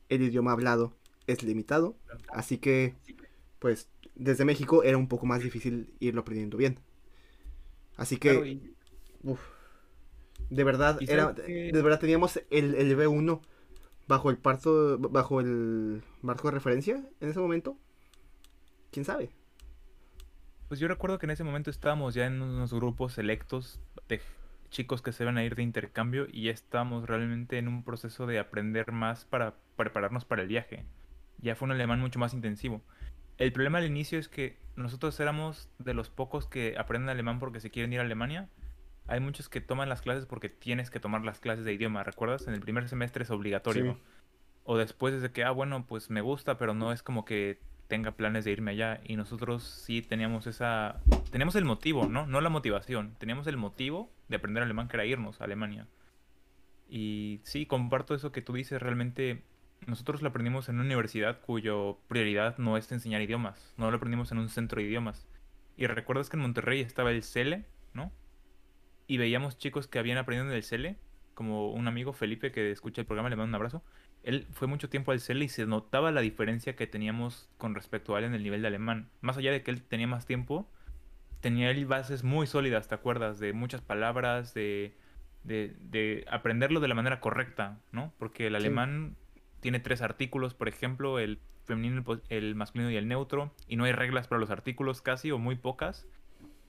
el 0.10 0.22
idioma 0.22 0.52
hablado 0.52 0.94
es 1.32 1.44
limitado. 1.44 1.96
Así 2.30 2.58
que, 2.58 2.96
pues, 3.60 3.90
desde 4.16 4.46
México 4.46 4.84
era 4.84 4.98
un 4.98 5.08
poco 5.08 5.26
más 5.26 5.42
difícil 5.42 5.94
irlo 6.00 6.22
aprendiendo 6.22 6.58
bien. 6.58 6.80
Así 7.96 8.18
que, 8.18 8.60
de 10.50 10.64
verdad, 10.64 10.98
era, 11.02 11.34
de 11.34 11.82
verdad 11.82 12.00
teníamos 12.00 12.42
el, 12.50 12.76
el 12.76 12.98
B1 12.98 13.42
bajo 14.08 14.30
el 14.30 14.38
parto, 14.38 14.98
bajo 14.98 15.40
el 15.40 16.02
marco 16.22 16.48
de 16.48 16.54
referencia 16.54 17.04
en 17.20 17.30
ese 17.30 17.40
momento. 17.40 17.78
¿Quién 18.92 19.06
sabe? 19.06 19.30
Pues 20.68 20.80
yo 20.80 20.88
recuerdo 20.88 21.20
que 21.20 21.26
en 21.26 21.32
ese 21.32 21.44
momento 21.44 21.70
estábamos 21.70 22.14
ya 22.14 22.26
en 22.26 22.42
unos 22.42 22.74
grupos 22.74 23.14
selectos 23.14 23.80
de 24.08 24.22
chicos 24.70 25.02
que 25.02 25.12
se 25.12 25.26
van 25.26 25.38
a 25.38 25.44
ir 25.44 25.56
de 25.56 25.64
intercambio 25.64 26.28
y 26.32 26.44
ya 26.44 26.52
estábamos 26.52 27.08
realmente 27.08 27.58
en 27.58 27.68
un 27.68 27.84
proceso 27.84 28.28
de 28.28 28.40
aprender 28.40 28.92
más 28.92 29.26
para 29.26 29.56
prepararnos 29.76 30.26
para 30.26 30.44
el 30.44 30.48
viaje 30.48 30.86
ya 31.42 31.56
fue 31.56 31.68
un 31.68 31.72
alemán 31.72 32.00
mucho 32.00 32.20
más 32.20 32.34
intensivo. 32.34 32.82
El 33.38 33.54
problema 33.54 33.78
al 33.78 33.86
inicio 33.86 34.20
es 34.20 34.28
que 34.28 34.58
nosotros 34.76 35.20
éramos 35.20 35.70
de 35.80 35.94
los 35.94 36.10
pocos 36.10 36.46
que 36.46 36.76
aprenden 36.78 37.10
alemán 37.10 37.40
porque 37.40 37.60
se 37.60 37.70
quieren 37.70 37.94
ir 37.94 38.00
a 38.00 38.04
Alemania. 38.04 38.50
Hay 39.08 39.20
muchos 39.20 39.50
que 39.50 39.62
toman 39.62 39.90
las 39.90 40.02
clases 40.02 40.26
porque 40.26 40.50
tienes 40.50 40.90
que 40.90 41.00
tomar 41.00 41.24
las 41.24 41.40
clases 41.40 41.66
de 41.66 41.74
idioma, 41.74 42.04
¿recuerdas? 42.04 42.48
En 42.48 42.54
el 42.54 42.60
primer 42.60 42.88
semestre 42.88 43.24
es 43.24 43.32
obligatorio. 43.32 43.98
O 44.64 44.78
después 44.78 45.14
es 45.14 45.22
de 45.22 45.32
que, 45.32 45.44
ah, 45.44 45.52
bueno, 45.52 45.86
pues 45.88 46.10
me 46.10 46.22
gusta, 46.22 46.58
pero 46.58 46.74
no 46.74 46.92
es 46.92 47.02
como 47.02 47.26
que 47.26 47.60
tenga 47.88 48.12
planes 48.12 48.46
de 48.46 48.52
irme 48.52 48.72
allá. 48.72 49.02
Y 49.04 49.16
nosotros 49.16 49.64
sí 49.64 50.02
teníamos 50.02 50.46
esa... 50.46 51.02
Teníamos 51.32 51.56
el 51.56 51.66
motivo, 51.66 52.08
¿no? 52.08 52.28
No 52.28 52.40
la 52.42 52.50
motivación. 52.50 53.16
Teníamos 53.18 53.48
el 53.48 53.58
motivo 53.58 54.12
de 54.28 54.36
aprender 54.36 54.64
alemán 54.64 54.88
que 54.88 54.98
era 54.98 55.06
irnos 55.06 55.42
a 55.42 55.46
Alemania. 55.46 55.88
Y 56.88 57.42
sí, 57.44 57.66
comparto 57.66 58.14
eso 58.14 58.32
que 58.32 58.42
tú 58.42 58.54
dices. 58.54 58.82
Realmente 58.82 59.44
nosotros 59.86 60.22
lo 60.22 60.30
aprendimos 60.30 60.70
en 60.70 60.76
una 60.76 60.86
universidad 60.86 61.42
cuya 61.42 61.74
prioridad 62.08 62.58
no 62.58 62.78
es 62.78 62.92
enseñar 62.92 63.22
idiomas, 63.22 63.74
no 63.78 63.90
lo 63.90 63.98
aprendimos 63.98 64.32
en 64.32 64.40
un 64.40 64.50
centro 64.50 64.82
de 64.82 64.88
idiomas. 64.88 65.28
Y 65.78 65.88
recuerdas 65.88 66.30
que 66.30 66.38
en 66.38 66.42
Monterrey 66.42 66.82
estaba 66.82 67.12
el 67.12 67.24
CELE, 67.24 67.66
¿no? 67.94 68.12
Y 69.08 69.18
veíamos 69.18 69.58
chicos 69.58 69.88
que 69.88 70.00
habían 70.00 70.18
aprendido 70.18 70.50
en 70.50 70.56
el 70.56 70.64
CELE, 70.64 70.98
como 71.34 71.72
un 71.72 71.88
amigo 71.88 72.12
Felipe 72.12 72.52
que 72.52 72.72
escucha 72.72 73.02
el 73.02 73.08
programa, 73.08 73.30
le 73.30 73.38
mando 73.38 73.50
un 73.50 73.56
abrazo. 73.56 73.84
Él 74.24 74.46
fue 74.52 74.68
mucho 74.68 74.90
tiempo 74.90 75.12
al 75.12 75.22
CELE 75.22 75.46
y 75.46 75.50
se 75.50 75.66
notaba 75.66 76.12
la 76.12 76.22
diferencia 76.22 76.76
que 76.76 76.86
teníamos 76.86 77.50
con 77.58 77.76
respecto 77.76 78.14
a 78.14 78.20
él 78.20 78.26
en 78.26 78.34
el 78.34 78.44
nivel 78.44 78.62
de 78.62 78.68
alemán. 78.68 79.10
Más 79.22 79.38
allá 79.38 79.52
de 79.52 79.64
que 79.64 79.72
él 79.72 79.82
tenía 79.82 80.08
más 80.08 80.26
tiempo, 80.26 80.70
tenía 81.40 81.72
él 81.72 81.86
bases 81.86 82.24
muy 82.24 82.46
sólidas, 82.46 82.90
¿te 82.90 82.96
acuerdas? 82.96 83.40
De 83.40 83.54
muchas 83.54 83.82
palabras, 83.82 84.54
de, 84.54 84.98
de, 85.44 86.26
aprenderlo 86.30 86.82
de 86.82 86.90
la 86.90 86.96
manera 86.96 87.22
correcta, 87.22 87.80
¿no? 87.94 88.14
Porque 88.20 88.48
el 88.48 88.56
alemán 88.56 89.16
tiene 89.60 89.80
tres 89.80 90.02
artículos, 90.02 90.54
por 90.54 90.68
ejemplo, 90.68 91.20
el 91.20 91.40
femenino, 91.66 92.04
el 92.30 92.56
masculino 92.56 92.90
y 92.92 92.98
el 92.98 93.08
neutro, 93.08 93.52
y 93.68 93.76
no 93.76 93.84
hay 93.84 93.92
reglas 93.92 94.28
para 94.28 94.40
los 94.40 94.50
artículos 94.50 95.02
casi 95.02 95.32
o 95.32 95.38
muy 95.38 95.56
pocas. 95.56 96.06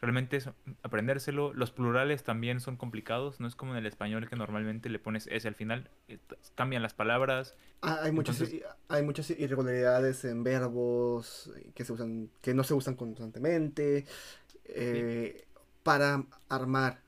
Realmente 0.01 0.39
es 0.39 0.49
aprendérselo. 0.83 1.53
Los 1.53 1.73
plurales 1.73 2.25
también 2.25 2.61
son 2.61 2.77
complicados, 2.77 3.39
no 3.39 3.47
es 3.47 3.55
como 3.55 3.73
en 3.73 3.79
el 3.79 3.87
español 3.87 4.29
que 4.29 4.37
normalmente 4.37 4.89
le 4.89 4.99
pones 4.99 5.27
ese 5.31 5.49
al 5.49 5.55
final, 5.55 5.91
eh, 6.09 6.19
cambian 6.55 6.83
las 6.83 6.95
palabras. 6.95 7.55
Ah, 7.83 8.01
hay, 8.03 8.13
muchas, 8.13 8.43
hay 8.89 9.03
muchas 9.03 9.29
irregularidades 9.31 10.25
en 10.25 10.43
verbos 10.43 11.53
que, 11.75 11.85
se 11.85 11.93
usan, 11.93 12.31
que 12.41 12.55
no 12.55 12.65
se 12.65 12.73
usan 12.73 12.95
constantemente. 12.95 14.07
Eh, 14.65 15.45
para 15.83 16.25
armar 16.49 17.01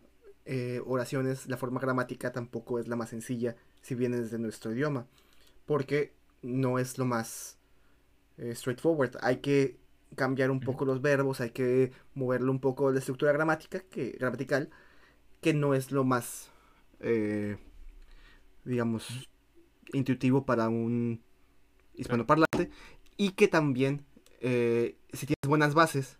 eh, 0.45 0.83
oraciones, 0.85 1.47
la 1.47 1.57
forma 1.57 1.81
gramática 1.81 2.33
tampoco 2.33 2.79
es 2.79 2.89
la 2.89 2.97
más 2.97 3.11
sencilla 3.11 3.57
si 3.81 3.95
viene 3.95 4.19
desde 4.19 4.39
nuestro 4.39 4.73
idioma 4.73 5.07
porque 5.67 6.15
no 6.43 6.79
es 6.79 6.99
lo 6.99 7.05
más 7.05 7.59
eh, 8.39 8.55
straightforward. 8.55 9.17
Hay 9.23 9.39
que 9.39 9.79
cambiar 10.17 10.51
un 10.51 10.61
poco 10.61 10.85
los 10.85 11.01
verbos, 11.01 11.41
hay 11.41 11.51
que 11.51 11.93
moverle 12.15 12.51
un 12.51 12.61
poco 12.61 12.91
la 12.91 12.99
estructura 12.99 13.33
gramática, 13.33 13.81
que, 13.81 14.11
gramatical, 14.13 14.71
que 15.41 15.55
no 15.55 15.75
es 15.75 15.91
lo 15.91 16.05
más, 16.05 16.51
eh, 17.01 17.57
digamos, 18.65 19.29
intuitivo 19.93 20.45
para 20.45 20.69
un 20.69 21.23
hispanoparlante, 21.95 22.71
y 23.17 23.31
que 23.31 23.49
también, 23.49 24.05
eh, 24.41 24.97
si 25.13 25.27
tienes 25.27 25.49
buenas 25.49 25.75
bases, 25.75 26.19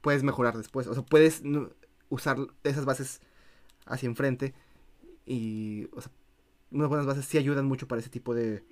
puedes 0.00 0.22
mejorar 0.22 0.56
después, 0.56 0.86
o 0.86 0.94
sea, 0.94 1.02
puedes 1.02 1.42
usar 2.10 2.38
esas 2.62 2.84
bases 2.84 3.20
hacia 3.86 4.06
enfrente 4.06 4.54
y, 5.26 5.88
o 5.92 6.00
sea, 6.00 6.12
unas 6.74 6.88
buenas 6.88 7.06
bases 7.06 7.24
sí 7.24 7.38
ayudan 7.38 7.66
mucho 7.66 7.86
para 7.86 8.00
ese 8.00 8.10
tipo 8.10 8.34
de, 8.34 8.64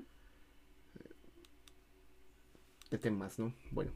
de 2.90 2.98
temas, 2.98 3.38
¿no? 3.38 3.54
Bueno. 3.70 3.92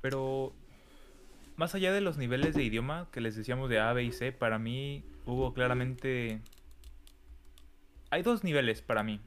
Pero 0.00 0.54
más 1.56 1.74
allá 1.74 1.92
de 1.92 2.00
los 2.00 2.18
niveles 2.18 2.54
de 2.54 2.62
idioma 2.62 3.08
que 3.10 3.20
les 3.20 3.34
decíamos 3.34 3.68
de 3.68 3.80
A, 3.80 3.92
B 3.92 4.04
y 4.04 4.12
C, 4.12 4.30
para 4.32 4.58
mí 4.58 5.04
hubo 5.24 5.52
claramente... 5.52 6.40
Hay 8.10 8.22
dos 8.22 8.44
niveles 8.44 8.80
para 8.80 9.02
mí. 9.02 9.20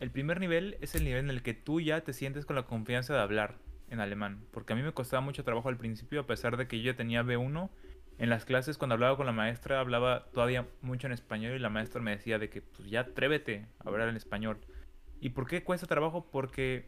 El 0.00 0.10
primer 0.10 0.38
nivel 0.38 0.76
es 0.82 0.94
el 0.94 1.04
nivel 1.04 1.24
en 1.24 1.30
el 1.30 1.42
que 1.42 1.54
tú 1.54 1.80
ya 1.80 2.02
te 2.02 2.12
sientes 2.12 2.44
con 2.44 2.56
la 2.56 2.66
confianza 2.66 3.14
de 3.14 3.20
hablar 3.20 3.56
en 3.88 4.00
alemán. 4.00 4.44
Porque 4.50 4.74
a 4.74 4.76
mí 4.76 4.82
me 4.82 4.92
costaba 4.92 5.22
mucho 5.22 5.44
trabajo 5.44 5.70
al 5.70 5.78
principio, 5.78 6.20
a 6.20 6.26
pesar 6.26 6.58
de 6.58 6.68
que 6.68 6.82
yo 6.82 6.92
ya 6.92 6.96
tenía 6.96 7.22
B1 7.22 7.70
en 8.18 8.30
las 8.30 8.44
clases 8.44 8.78
cuando 8.78 8.94
hablaba 8.94 9.16
con 9.16 9.26
la 9.26 9.32
maestra 9.32 9.80
hablaba 9.80 10.26
todavía 10.32 10.66
mucho 10.82 11.06
en 11.06 11.12
español 11.12 11.56
y 11.56 11.58
la 11.58 11.70
maestra 11.70 12.00
me 12.00 12.12
decía 12.12 12.38
de 12.38 12.48
que 12.48 12.62
pues 12.62 12.88
ya 12.88 13.00
atrévete 13.00 13.66
a 13.84 13.88
hablar 13.88 14.08
en 14.08 14.16
español. 14.16 14.58
¿Y 15.20 15.30
por 15.30 15.46
qué 15.46 15.64
cuesta 15.64 15.86
trabajo? 15.86 16.28
Porque 16.30 16.86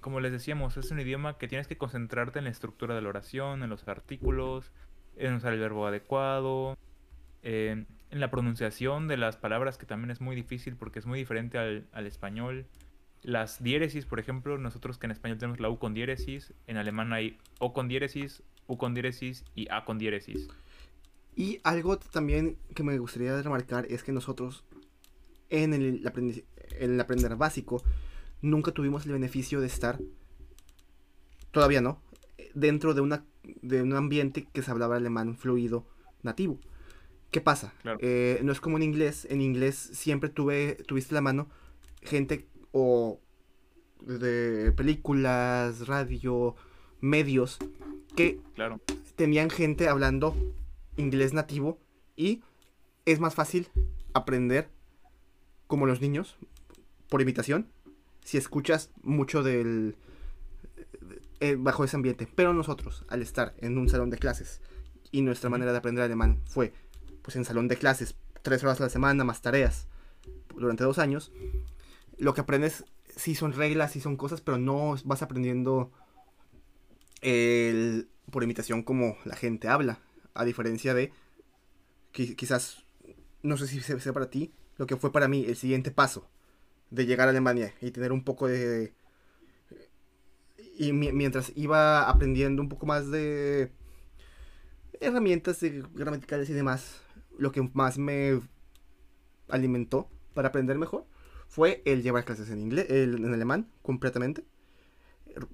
como 0.00 0.20
les 0.20 0.32
decíamos, 0.32 0.76
es 0.76 0.90
un 0.90 1.00
idioma 1.00 1.38
que 1.38 1.48
tienes 1.48 1.66
que 1.66 1.76
concentrarte 1.76 2.38
en 2.38 2.44
la 2.44 2.50
estructura 2.50 2.94
de 2.94 3.02
la 3.02 3.08
oración, 3.08 3.62
en 3.62 3.70
los 3.70 3.86
artículos, 3.88 4.72
en 5.16 5.34
usar 5.34 5.52
el 5.52 5.60
verbo 5.60 5.86
adecuado. 5.86 6.76
en 7.42 7.86
la 8.10 8.30
pronunciación 8.30 9.06
de 9.08 9.16
las 9.16 9.36
palabras, 9.36 9.78
que 9.78 9.86
también 9.86 10.10
es 10.10 10.20
muy 10.20 10.34
difícil 10.34 10.76
porque 10.76 10.98
es 10.98 11.06
muy 11.06 11.18
diferente 11.18 11.58
al, 11.58 11.86
al 11.92 12.06
español. 12.06 12.66
Las 13.22 13.62
diéresis, 13.62 14.06
por 14.06 14.20
ejemplo, 14.20 14.58
nosotros 14.58 14.98
que 14.98 15.06
en 15.06 15.10
español 15.10 15.38
tenemos 15.38 15.60
la 15.60 15.68
U 15.68 15.78
con 15.78 15.92
diéresis, 15.92 16.54
en 16.66 16.76
alemán 16.76 17.12
hay 17.12 17.38
O 17.58 17.72
con 17.72 17.88
diéresis, 17.88 18.42
U 18.66 18.76
con 18.76 18.94
diéresis 18.94 19.44
y 19.54 19.68
A 19.70 19.84
con 19.84 19.98
diéresis. 19.98 20.48
Y 21.38 21.60
algo 21.62 22.00
también 22.00 22.58
que 22.74 22.82
me 22.82 22.98
gustaría 22.98 23.40
remarcar 23.40 23.86
es 23.88 24.02
que 24.02 24.10
nosotros 24.10 24.64
en 25.50 25.72
el, 25.72 26.02
aprendi- 26.02 26.42
en 26.80 26.94
el 26.94 27.00
aprender 27.00 27.36
básico 27.36 27.80
nunca 28.42 28.72
tuvimos 28.72 29.06
el 29.06 29.12
beneficio 29.12 29.60
de 29.60 29.68
estar, 29.68 30.00
todavía 31.52 31.80
no, 31.80 32.02
dentro 32.54 32.92
de, 32.92 33.02
una, 33.02 33.24
de 33.62 33.82
un 33.82 33.92
ambiente 33.94 34.48
que 34.52 34.62
se 34.62 34.70
hablaba 34.72 34.96
alemán 34.96 35.36
fluido 35.36 35.86
nativo. 36.24 36.58
¿Qué 37.30 37.40
pasa? 37.40 37.72
Claro. 37.82 37.98
Eh, 38.02 38.40
no 38.42 38.50
es 38.50 38.60
como 38.60 38.76
en 38.76 38.82
inglés, 38.82 39.26
en 39.30 39.40
inglés 39.40 39.76
siempre 39.92 40.30
tuve, 40.30 40.74
tuviste 40.88 41.14
la 41.14 41.20
mano 41.20 41.48
gente 42.02 42.48
o 42.72 43.20
de 44.00 44.72
películas, 44.72 45.86
radio, 45.86 46.56
medios 47.00 47.58
que 48.16 48.40
Claro, 48.56 48.80
tenían 49.14 49.50
gente 49.50 49.88
hablando 49.88 50.34
inglés 50.98 51.32
nativo 51.32 51.78
y 52.16 52.42
es 53.06 53.20
más 53.20 53.34
fácil 53.34 53.68
aprender 54.12 54.68
como 55.66 55.86
los 55.86 56.00
niños 56.00 56.36
por 57.08 57.22
imitación 57.22 57.68
si 58.24 58.36
escuchas 58.36 58.90
mucho 59.02 59.42
del 59.42 59.96
eh, 61.40 61.56
bajo 61.58 61.84
ese 61.84 61.96
ambiente 61.96 62.28
pero 62.34 62.52
nosotros 62.52 63.04
al 63.08 63.22
estar 63.22 63.54
en 63.58 63.78
un 63.78 63.88
salón 63.88 64.10
de 64.10 64.18
clases 64.18 64.60
y 65.10 65.22
nuestra 65.22 65.48
manera 65.48 65.72
de 65.72 65.78
aprender 65.78 66.04
alemán 66.04 66.40
fue 66.46 66.74
pues 67.22 67.36
en 67.36 67.44
salón 67.44 67.68
de 67.68 67.76
clases 67.76 68.16
tres 68.42 68.62
horas 68.62 68.80
a 68.80 68.84
la 68.84 68.90
semana 68.90 69.24
más 69.24 69.40
tareas 69.40 69.86
durante 70.54 70.84
dos 70.84 70.98
años 70.98 71.32
lo 72.18 72.34
que 72.34 72.42
aprendes 72.42 72.84
sí 73.16 73.34
son 73.34 73.52
reglas 73.52 73.92
sí 73.92 74.00
son 74.00 74.16
cosas 74.16 74.40
pero 74.40 74.58
no 74.58 74.96
vas 75.04 75.22
aprendiendo 75.22 75.90
el, 77.20 78.08
por 78.30 78.42
imitación 78.42 78.82
como 78.82 79.16
la 79.24 79.36
gente 79.36 79.68
habla. 79.68 80.00
A 80.38 80.44
diferencia 80.44 80.94
de, 80.94 81.12
qui- 82.14 82.34
quizás, 82.36 82.84
no 83.42 83.56
sé 83.56 83.66
si 83.66 83.80
se- 83.80 84.00
sea 84.00 84.12
para 84.12 84.30
ti, 84.30 84.52
lo 84.76 84.86
que 84.86 84.96
fue 84.96 85.10
para 85.12 85.28
mí 85.28 85.44
el 85.46 85.56
siguiente 85.56 85.90
paso 85.90 86.28
de 86.90 87.04
llegar 87.06 87.28
a 87.28 87.30
Alemania 87.32 87.74
y 87.80 87.90
tener 87.90 88.12
un 88.12 88.24
poco 88.24 88.46
de... 88.46 88.94
Y 90.78 90.92
mi- 90.92 91.12
mientras 91.12 91.52
iba 91.56 92.08
aprendiendo 92.08 92.62
un 92.62 92.68
poco 92.68 92.86
más 92.86 93.10
de 93.10 93.72
herramientas 95.00 95.60
de 95.60 95.84
gramaticales 95.94 96.48
y 96.50 96.52
demás, 96.52 97.00
lo 97.36 97.52
que 97.52 97.68
más 97.74 97.98
me 97.98 98.40
alimentó 99.48 100.08
para 100.34 100.48
aprender 100.48 100.78
mejor 100.78 101.04
fue 101.48 101.82
el 101.84 102.02
llevar 102.02 102.24
clases 102.24 102.50
en 102.50 102.60
inglés, 102.60 102.86
el- 102.90 103.24
en 103.24 103.32
alemán 103.34 103.68
completamente 103.82 104.44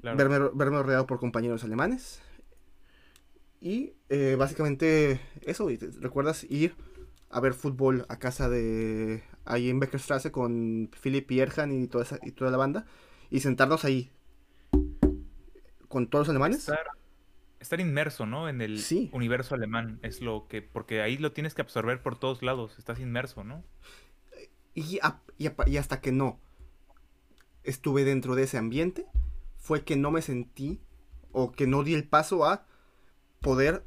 Claro. 0.00 0.16
verme, 0.16 0.38
verme 0.54 0.82
rodeado 0.82 1.06
por 1.06 1.18
compañeros 1.18 1.64
alemanes. 1.64 2.20
Y 3.64 3.94
eh, 4.10 4.36
básicamente 4.38 5.22
eso, 5.40 5.70
y 5.70 5.78
te- 5.78 5.90
¿recuerdas 5.98 6.44
ir 6.50 6.74
a 7.30 7.40
ver 7.40 7.54
fútbol 7.54 8.04
a 8.10 8.18
casa 8.18 8.50
de 8.50 9.22
ahí 9.46 9.70
en 9.70 9.80
Beckerstrasse 9.80 10.30
con 10.30 10.90
Philip 11.02 11.30
y 11.30 11.40
Erhan 11.40 11.72
y 11.72 11.86
toda, 11.88 12.04
esa- 12.04 12.18
y 12.22 12.32
toda 12.32 12.50
la 12.50 12.58
banda? 12.58 12.84
Y 13.30 13.40
sentarnos 13.40 13.86
ahí 13.86 14.10
con 15.88 16.08
todos 16.08 16.26
los 16.26 16.28
alemanes. 16.32 16.58
estar, 16.58 16.86
estar 17.58 17.80
inmerso, 17.80 18.26
¿no? 18.26 18.50
En 18.50 18.60
el 18.60 18.80
Sí. 18.80 19.08
universo 19.14 19.54
alemán 19.54 19.98
es 20.02 20.20
lo 20.20 20.46
que, 20.46 20.60
porque 20.60 21.00
ahí 21.00 21.16
lo 21.16 21.32
tienes 21.32 21.54
que 21.54 21.62
absorber 21.62 22.02
por 22.02 22.18
todos 22.18 22.42
lados, 22.42 22.78
estás 22.78 23.00
inmerso, 23.00 23.44
¿no? 23.44 23.64
Y, 24.74 24.98
a- 25.02 25.22
y 25.38 25.46
a- 25.46 25.54
y 25.66 25.78
hasta 25.78 26.02
que 26.02 26.12
no 26.12 26.38
estuve 27.62 28.04
dentro 28.04 28.34
de 28.34 28.42
ese 28.42 28.58
ambiente, 28.58 29.06
fue 29.56 29.84
que 29.84 29.96
no 29.96 30.10
me 30.10 30.20
sentí 30.20 30.82
o 31.32 31.50
que 31.52 31.66
no 31.66 31.82
di 31.82 31.94
el 31.94 32.04
paso 32.06 32.44
a 32.44 32.66
poder 33.44 33.84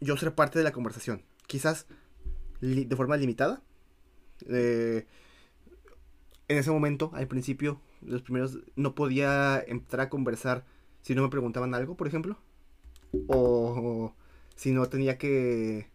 yo 0.00 0.16
ser 0.16 0.34
parte 0.34 0.58
de 0.58 0.64
la 0.64 0.72
conversación. 0.72 1.22
Quizás 1.46 1.86
de 2.60 2.96
forma 2.96 3.16
limitada. 3.16 3.62
Eh, 4.48 5.06
en 6.48 6.58
ese 6.58 6.70
momento, 6.72 7.12
al 7.14 7.28
principio, 7.28 7.80
los 8.00 8.22
primeros, 8.22 8.58
no 8.74 8.96
podía 8.96 9.62
entrar 9.64 10.06
a 10.06 10.10
conversar 10.10 10.64
si 11.02 11.14
no 11.14 11.22
me 11.22 11.28
preguntaban 11.28 11.74
algo, 11.74 11.96
por 11.96 12.08
ejemplo. 12.08 12.38
O 13.28 14.14
si 14.56 14.72
no 14.72 14.88
tenía 14.88 15.18
que 15.18 15.88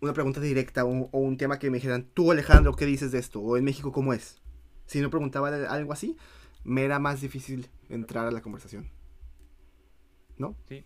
una 0.00 0.12
pregunta 0.12 0.40
directa 0.40 0.84
o, 0.84 1.08
o 1.10 1.18
un 1.18 1.36
tema 1.38 1.58
que 1.58 1.70
me 1.70 1.78
dijeran, 1.78 2.10
tú 2.12 2.30
Alejandro, 2.30 2.74
¿qué 2.74 2.84
dices 2.84 3.12
de 3.12 3.18
esto? 3.18 3.40
O 3.40 3.56
en 3.56 3.64
México, 3.64 3.92
¿cómo 3.92 4.12
es? 4.12 4.42
Si 4.86 5.00
no 5.00 5.08
preguntaba 5.08 5.48
algo 5.48 5.92
así, 5.92 6.16
me 6.64 6.84
era 6.84 6.98
más 6.98 7.20
difícil 7.20 7.70
entrar 7.88 8.26
a 8.26 8.30
la 8.30 8.42
conversación. 8.42 8.90
¿No? 10.38 10.56
Sí. 10.68 10.84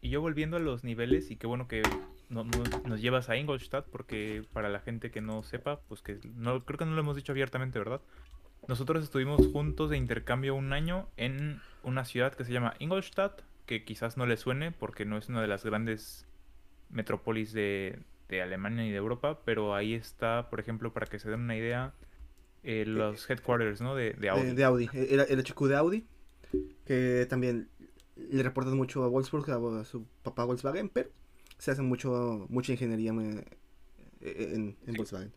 Y 0.00 0.08
yo 0.10 0.20
volviendo 0.20 0.56
a 0.56 0.60
los 0.60 0.82
niveles, 0.84 1.30
y 1.30 1.36
qué 1.36 1.46
bueno 1.46 1.68
que 1.68 1.82
no- 2.28 2.44
no- 2.44 2.88
nos 2.88 3.00
llevas 3.00 3.28
a 3.28 3.36
Ingolstadt, 3.36 3.86
porque 3.90 4.44
para 4.52 4.68
la 4.68 4.80
gente 4.80 5.10
que 5.10 5.20
no 5.20 5.42
sepa, 5.42 5.80
pues 5.88 6.00
que 6.02 6.18
no 6.34 6.64
creo 6.64 6.78
que 6.78 6.84
no 6.86 6.92
lo 6.92 7.00
hemos 7.00 7.16
dicho 7.16 7.32
abiertamente, 7.32 7.78
¿verdad? 7.78 8.00
Nosotros 8.68 9.02
estuvimos 9.04 9.46
juntos 9.48 9.90
de 9.90 9.96
intercambio 9.96 10.54
un 10.54 10.72
año 10.72 11.08
en 11.16 11.60
una 11.82 12.04
ciudad 12.04 12.34
que 12.34 12.44
se 12.44 12.52
llama 12.52 12.74
Ingolstadt, 12.78 13.40
que 13.66 13.84
quizás 13.84 14.16
no 14.16 14.26
le 14.26 14.36
suene 14.36 14.70
porque 14.72 15.04
no 15.04 15.16
es 15.18 15.28
una 15.28 15.40
de 15.42 15.48
las 15.48 15.64
grandes 15.64 16.26
metrópolis 16.90 17.52
de, 17.52 17.98
de 18.28 18.42
Alemania 18.42 18.86
y 18.86 18.90
de 18.90 18.96
Europa, 18.96 19.40
pero 19.44 19.74
ahí 19.74 19.94
está, 19.94 20.48
por 20.50 20.60
ejemplo, 20.60 20.92
para 20.92 21.06
que 21.06 21.18
se 21.18 21.30
den 21.30 21.40
una 21.40 21.56
idea, 21.56 21.94
eh, 22.62 22.84
los 22.86 23.28
headquarters, 23.30 23.80
¿no? 23.80 23.94
De, 23.94 24.12
de 24.12 24.28
Audi. 24.28 24.42
De, 24.48 24.54
de 24.54 24.64
Audi. 24.64 24.88
Era 24.92 25.24
el 25.24 25.40
HQ 25.40 25.66
de 25.68 25.76
Audi, 25.76 26.06
que 26.84 27.26
también 27.30 27.68
le 28.30 28.42
reportan 28.42 28.76
mucho 28.76 29.02
a 29.04 29.08
Wolfsburg, 29.08 29.50
a, 29.50 29.80
a 29.80 29.84
su 29.84 30.04
papá 30.22 30.44
Volkswagen, 30.44 30.88
pero 30.88 31.10
se 31.58 31.70
hace 31.70 31.82
mucho 31.82 32.46
mucha 32.48 32.72
ingeniería 32.72 33.12
eh, 33.12 34.52
en, 34.54 34.76
en. 34.86 34.94
Volkswagen. 34.94 35.32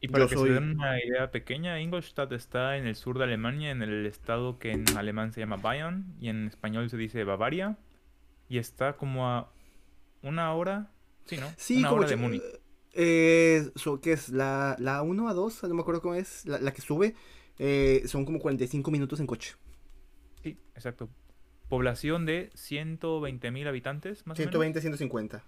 Y 0.00 0.08
para 0.08 0.24
Yo 0.24 0.28
que 0.30 0.34
soy- 0.36 0.48
se 0.48 0.54
den 0.54 0.70
una 0.72 0.98
idea 1.02 1.30
pequeña, 1.30 1.80
Ingolstadt 1.80 2.32
está 2.32 2.76
en 2.76 2.86
el 2.86 2.96
sur 2.96 3.18
de 3.18 3.24
Alemania, 3.24 3.70
en 3.70 3.82
el 3.82 4.04
estado 4.06 4.58
que 4.58 4.72
en 4.72 4.84
alemán 4.96 5.32
se 5.32 5.40
llama 5.40 5.56
Bayern 5.56 6.16
y 6.20 6.28
en 6.28 6.46
español 6.48 6.90
se 6.90 6.96
dice 6.96 7.22
Bavaria. 7.24 7.78
Y 8.48 8.58
está 8.58 8.96
como 8.96 9.28
a 9.28 9.52
una 10.22 10.52
hora, 10.54 10.90
sí, 11.24 11.36
¿no? 11.36 11.46
Sí, 11.56 11.78
una 11.78 11.88
como 11.88 12.00
hora 12.00 12.08
de 12.10 12.16
ch- 12.16 12.18
Múnich. 12.18 12.42
Eh, 12.94 13.70
so- 13.76 14.00
¿Qué 14.00 14.12
es? 14.12 14.28
¿La, 14.28 14.76
la 14.78 15.02
1 15.02 15.28
a 15.28 15.34
2? 15.34 15.62
No 15.64 15.74
me 15.74 15.80
acuerdo 15.82 16.02
cómo 16.02 16.14
es. 16.16 16.44
La, 16.46 16.58
la 16.58 16.72
que 16.72 16.82
sube. 16.82 17.14
eh, 17.58 18.02
son 18.06 18.24
como 18.24 18.40
45 18.40 18.90
minutos 18.90 19.20
en 19.20 19.26
coche. 19.26 19.54
Sí, 20.42 20.58
exacto. 20.74 21.08
Población 21.72 22.26
de 22.26 22.50
120.000 22.54 23.66
habitantes, 23.66 24.26
más 24.26 24.38
o 24.38 24.42
menos. 24.42 24.50
120, 24.52 24.80
150. 24.82 25.42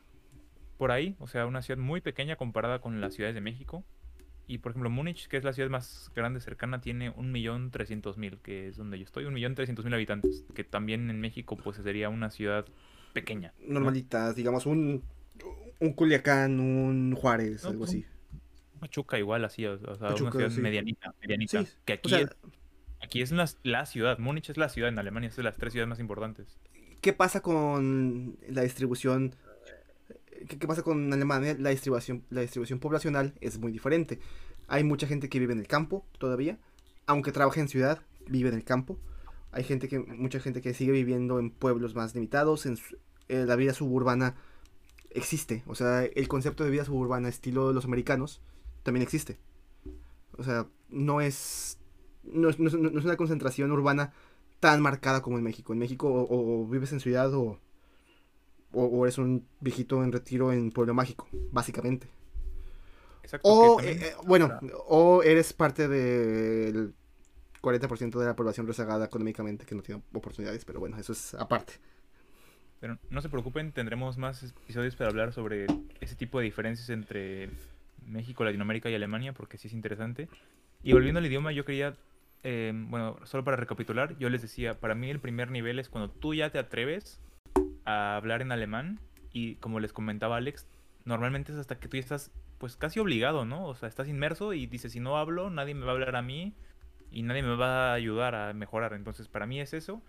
Por 0.78 0.90
ahí, 0.90 1.16
o 1.18 1.26
sea, 1.26 1.44
una 1.44 1.60
ciudad 1.60 1.78
muy 1.78 2.00
pequeña 2.00 2.36
comparada 2.36 2.78
con 2.78 2.98
las 3.02 3.12
ciudades 3.12 3.34
de 3.34 3.42
México. 3.42 3.84
Y 4.46 4.56
por 4.56 4.72
ejemplo, 4.72 4.88
Múnich, 4.88 5.28
que 5.28 5.36
es 5.36 5.44
la 5.44 5.52
ciudad 5.52 5.68
más 5.68 6.10
grande 6.16 6.40
cercana, 6.40 6.80
tiene 6.80 7.14
1.300.000, 7.14 8.38
que 8.40 8.68
es 8.68 8.78
donde 8.78 8.96
yo 8.98 9.04
estoy, 9.04 9.26
1.300.000 9.26 9.92
habitantes, 9.92 10.46
que 10.54 10.64
también 10.64 11.10
en 11.10 11.20
México 11.20 11.58
pues 11.62 11.76
sería 11.76 12.08
una 12.08 12.30
ciudad 12.30 12.64
pequeña. 13.12 13.52
¿no? 13.60 13.74
Normalitas, 13.74 14.34
digamos, 14.34 14.64
un, 14.64 15.02
un 15.78 15.92
Culiacán, 15.92 16.58
un 16.58 17.14
Juárez, 17.16 17.64
No, 17.64 17.68
algo 17.68 17.82
un- 17.82 17.88
así. 17.90 18.06
Pachuca 18.80 19.18
igual 19.18 19.44
así, 19.44 19.66
o 19.66 19.76
sea, 19.76 19.88
Pachuca, 20.08 20.22
una 20.22 20.30
ciudad 20.32 20.50
sí. 20.50 20.60
medianita, 20.62 21.14
medianita. 21.20 21.64
Sí, 21.66 21.70
que 21.84 21.92
o 21.92 21.96
aquí, 21.96 22.08
sea- 22.08 22.20
es, 22.20 22.30
aquí 23.04 23.22
es 23.22 23.32
la, 23.32 23.86
ciudad, 23.86 24.18
Múnich 24.18 24.50
es 24.50 24.56
la 24.56 24.68
ciudad 24.68 24.88
en 24.88 24.98
Alemania, 24.98 25.28
es 25.28 25.36
de 25.36 25.42
las 25.42 25.56
tres 25.56 25.72
ciudades 25.72 25.88
más 25.88 26.00
importantes. 26.00 26.58
¿Qué 27.00 27.12
pasa 27.12 27.40
con 27.40 28.36
la 28.48 28.62
distribución? 28.62 29.36
¿Qué, 30.48 30.66
pasa 30.66 30.82
con 30.82 31.12
Alemania? 31.12 31.56
La 31.58 31.70
distribución, 31.70 32.24
la 32.30 32.40
distribución 32.40 32.78
poblacional 32.78 33.34
es 33.40 33.58
muy 33.58 33.72
diferente. 33.72 34.18
Hay 34.66 34.84
mucha 34.84 35.06
gente 35.06 35.28
que 35.28 35.38
vive 35.38 35.52
en 35.52 35.60
el 35.60 35.68
campo 35.68 36.04
todavía, 36.18 36.58
aunque 37.06 37.32
trabaje 37.32 37.60
en 37.60 37.68
ciudad, 37.68 38.00
vive 38.26 38.48
en 38.48 38.54
el 38.54 38.64
campo. 38.64 38.98
Hay 39.52 39.64
gente 39.64 39.88
que, 39.88 39.98
mucha 40.00 40.40
gente 40.40 40.60
que 40.60 40.74
sigue 40.74 40.92
viviendo 40.92 41.38
en 41.38 41.50
pueblos 41.50 41.94
más 41.94 42.14
limitados, 42.14 42.66
en 42.66 42.76
su- 42.76 42.96
eh, 43.28 43.44
la 43.46 43.56
vida 43.56 43.72
suburbana 43.72 44.34
existe. 45.10 45.62
O 45.66 45.74
sea, 45.74 46.04
el 46.04 46.28
concepto 46.28 46.64
de 46.64 46.70
vida 46.70 46.84
suburbana 46.84 47.28
estilo 47.28 47.68
de 47.68 47.74
los 47.74 47.84
americanos 47.84 48.40
también 48.82 49.02
existe. 49.02 49.38
O 50.36 50.42
sea, 50.42 50.66
no 50.88 51.20
es, 51.20 51.78
no 52.32 52.48
es, 52.48 52.58
no 52.58 52.68
es- 52.68 52.74
no 52.74 52.98
es 52.98 53.04
una 53.04 53.16
concentración 53.16 53.70
urbana 53.72 54.12
tan 54.60 54.80
marcada 54.80 55.22
como 55.22 55.38
en 55.38 55.44
México. 55.44 55.72
En 55.72 55.78
México 55.78 56.08
o, 56.08 56.62
o 56.62 56.66
vives 56.66 56.92
en 56.92 57.00
ciudad 57.00 57.32
o, 57.34 57.58
o, 58.72 58.84
o 58.84 59.04
eres 59.04 59.18
un 59.18 59.46
viejito 59.60 60.02
en 60.02 60.12
retiro 60.12 60.52
en 60.52 60.70
pueblo 60.70 60.94
mágico, 60.94 61.28
básicamente. 61.52 62.08
Exacto. 63.22 63.48
O, 63.48 63.80
eh, 63.80 63.98
eh, 64.02 64.12
bueno, 64.26 64.58
o 64.86 65.22
eres 65.22 65.52
parte 65.52 65.88
del 65.88 66.92
40% 67.62 68.18
de 68.18 68.26
la 68.26 68.36
población 68.36 68.66
rezagada 68.66 69.06
económicamente 69.06 69.64
que 69.64 69.74
no 69.74 69.82
tiene 69.82 70.02
oportunidades, 70.12 70.64
pero 70.64 70.80
bueno, 70.80 70.98
eso 70.98 71.12
es 71.12 71.34
aparte. 71.34 71.74
Pero 72.80 72.98
no 73.08 73.22
se 73.22 73.30
preocupen, 73.30 73.72
tendremos 73.72 74.18
más 74.18 74.42
episodios 74.42 74.94
para 74.96 75.08
hablar 75.08 75.32
sobre 75.32 75.66
ese 76.00 76.16
tipo 76.16 76.38
de 76.38 76.44
diferencias 76.44 76.90
entre 76.90 77.48
México, 78.06 78.44
Latinoamérica 78.44 78.90
y 78.90 78.94
Alemania, 78.94 79.32
porque 79.32 79.56
sí 79.56 79.68
es 79.68 79.74
interesante. 79.74 80.28
Y 80.82 80.92
volviendo 80.92 81.18
al 81.20 81.24
idioma, 81.26 81.52
yo 81.52 81.64
quería, 81.64 81.94
eh, 82.44 82.72
bueno, 82.74 83.18
solo 83.24 83.42
para 83.42 83.56
recapitular, 83.56 84.16
yo 84.18 84.28
les 84.28 84.42
decía, 84.42 84.78
para 84.78 84.94
mí 84.94 85.10
el 85.10 85.18
primer 85.18 85.50
nivel 85.50 85.78
es 85.78 85.88
cuando 85.88 86.10
tú 86.10 86.34
ya 86.34 86.50
te 86.50 86.58
atreves 86.58 87.22
a 87.86 88.16
hablar 88.16 88.42
en 88.42 88.52
alemán 88.52 89.00
y 89.32 89.56
como 89.56 89.80
les 89.80 89.94
comentaba 89.94 90.36
Alex, 90.36 90.68
normalmente 91.06 91.52
es 91.52 91.58
hasta 91.58 91.78
que 91.78 91.88
tú 91.88 91.96
ya 91.96 92.02
estás 92.02 92.30
pues 92.58 92.76
casi 92.76 93.00
obligado, 93.00 93.46
¿no? 93.46 93.66
O 93.66 93.74
sea, 93.74 93.88
estás 93.88 94.08
inmerso 94.08 94.52
y 94.52 94.66
dices, 94.66 94.92
si 94.92 95.00
no 95.00 95.16
hablo, 95.16 95.48
nadie 95.48 95.74
me 95.74 95.86
va 95.86 95.92
a 95.92 95.94
hablar 95.94 96.16
a 96.16 96.22
mí 96.22 96.54
y 97.10 97.22
nadie 97.22 97.42
me 97.42 97.56
va 97.56 97.90
a 97.90 97.94
ayudar 97.94 98.34
a 98.34 98.52
mejorar. 98.52 98.92
Entonces, 98.92 99.26
para 99.26 99.46
mí 99.46 99.60
es 99.60 99.72
eso. 99.72 100.02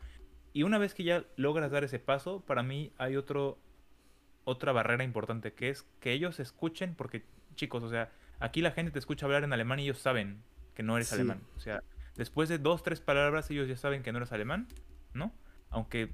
Y 0.52 0.64
una 0.64 0.78
vez 0.78 0.94
que 0.94 1.04
ya 1.04 1.24
logras 1.38 1.72
dar 1.72 1.84
ese 1.84 2.00
paso, 2.00 2.42
para 2.42 2.64
mí 2.64 2.92
hay 2.98 3.16
otro 3.16 3.58
otra 4.44 4.74
barrera 4.74 5.04
importante, 5.04 5.54
que 5.54 5.70
es 5.70 5.86
que 6.00 6.12
ellos 6.12 6.40
escuchen, 6.40 6.96
porque 6.96 7.24
chicos, 7.56 7.82
o 7.82 7.90
sea, 7.90 8.12
aquí 8.40 8.62
la 8.62 8.72
gente 8.72 8.92
te 8.92 9.00
escucha 9.00 9.26
hablar 9.26 9.44
en 9.44 9.54
alemán 9.54 9.80
y 9.80 9.84
ellos 9.84 10.00
saben 10.00 10.44
que 10.76 10.84
no 10.84 10.98
eres 10.98 11.12
alemán. 11.14 11.42
O 11.58 11.60
sea, 11.60 11.82
después 12.16 12.50
de 12.50 12.58
dos, 12.58 12.84
tres 12.84 13.00
palabras 13.00 13.50
ellos 13.52 13.68
ya 13.68 13.78
saben 13.78 14.04
que 14.04 14.12
no 14.12 14.18
eres 14.18 14.32
alemán, 14.32 14.68
¿no? 15.14 15.34
Aunque 15.70 16.14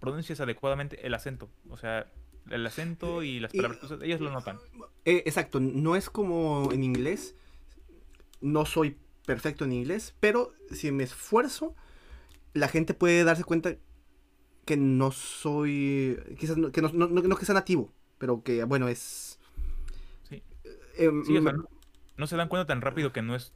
pronuncias 0.00 0.40
adecuadamente 0.40 1.06
el 1.06 1.14
acento. 1.14 1.50
O 1.68 1.76
sea, 1.76 2.10
el 2.50 2.66
acento 2.66 3.22
y 3.22 3.40
las 3.40 3.52
palabras, 3.52 3.80
ellos 4.02 4.20
lo 4.20 4.30
notan. 4.30 4.58
Eh, 5.04 5.22
exacto, 5.26 5.60
no 5.60 5.96
es 5.96 6.10
como 6.10 6.70
en 6.72 6.84
inglés. 6.84 7.34
No 8.40 8.64
soy 8.64 8.96
perfecto 9.26 9.64
en 9.64 9.72
inglés, 9.72 10.14
pero 10.20 10.54
si 10.70 10.92
me 10.92 11.02
esfuerzo, 11.02 11.74
la 12.54 12.68
gente 12.68 12.94
puede 12.94 13.24
darse 13.24 13.44
cuenta 13.44 13.76
que 14.64 14.76
no 14.76 15.10
soy, 15.10 16.18
quizás 16.38 16.56
no, 16.56 16.70
que 16.70 16.82
no, 16.82 16.90
no, 16.92 17.36
que 17.36 17.44
sea 17.44 17.54
nativo, 17.54 17.92
pero 18.18 18.42
que 18.42 18.62
bueno, 18.64 18.88
es... 18.88 19.40
Sí. 20.28 20.42
Eh, 20.98 21.10
no, 22.16 22.26
se 22.26 22.36
dan 22.36 22.48
cuenta 22.48 22.66
tan 22.66 22.80
rápido 22.80 23.12
que 23.12 23.22
no 23.22 23.34
es 23.34 23.52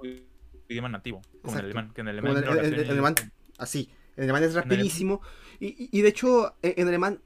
idioma 0.68 0.88
nativo, 0.88 1.22
como 1.42 1.55
en 1.55 1.59
el 1.61 1.64
alemán. 1.66 1.92
Que 1.94 2.01
en 2.01 2.09
el 2.09 2.90
alemán, 2.90 3.14
así, 3.59 3.90
en 4.16 4.25
alemán 4.25 4.44
es 4.44 4.55
rapidísimo. 4.55 5.20
Y, 5.61 5.88
y, 5.96 6.03
de 6.03 6.09
hecho, 6.09 6.55
e, 6.62 6.75
en 6.79 6.88
alemán, 6.88 7.20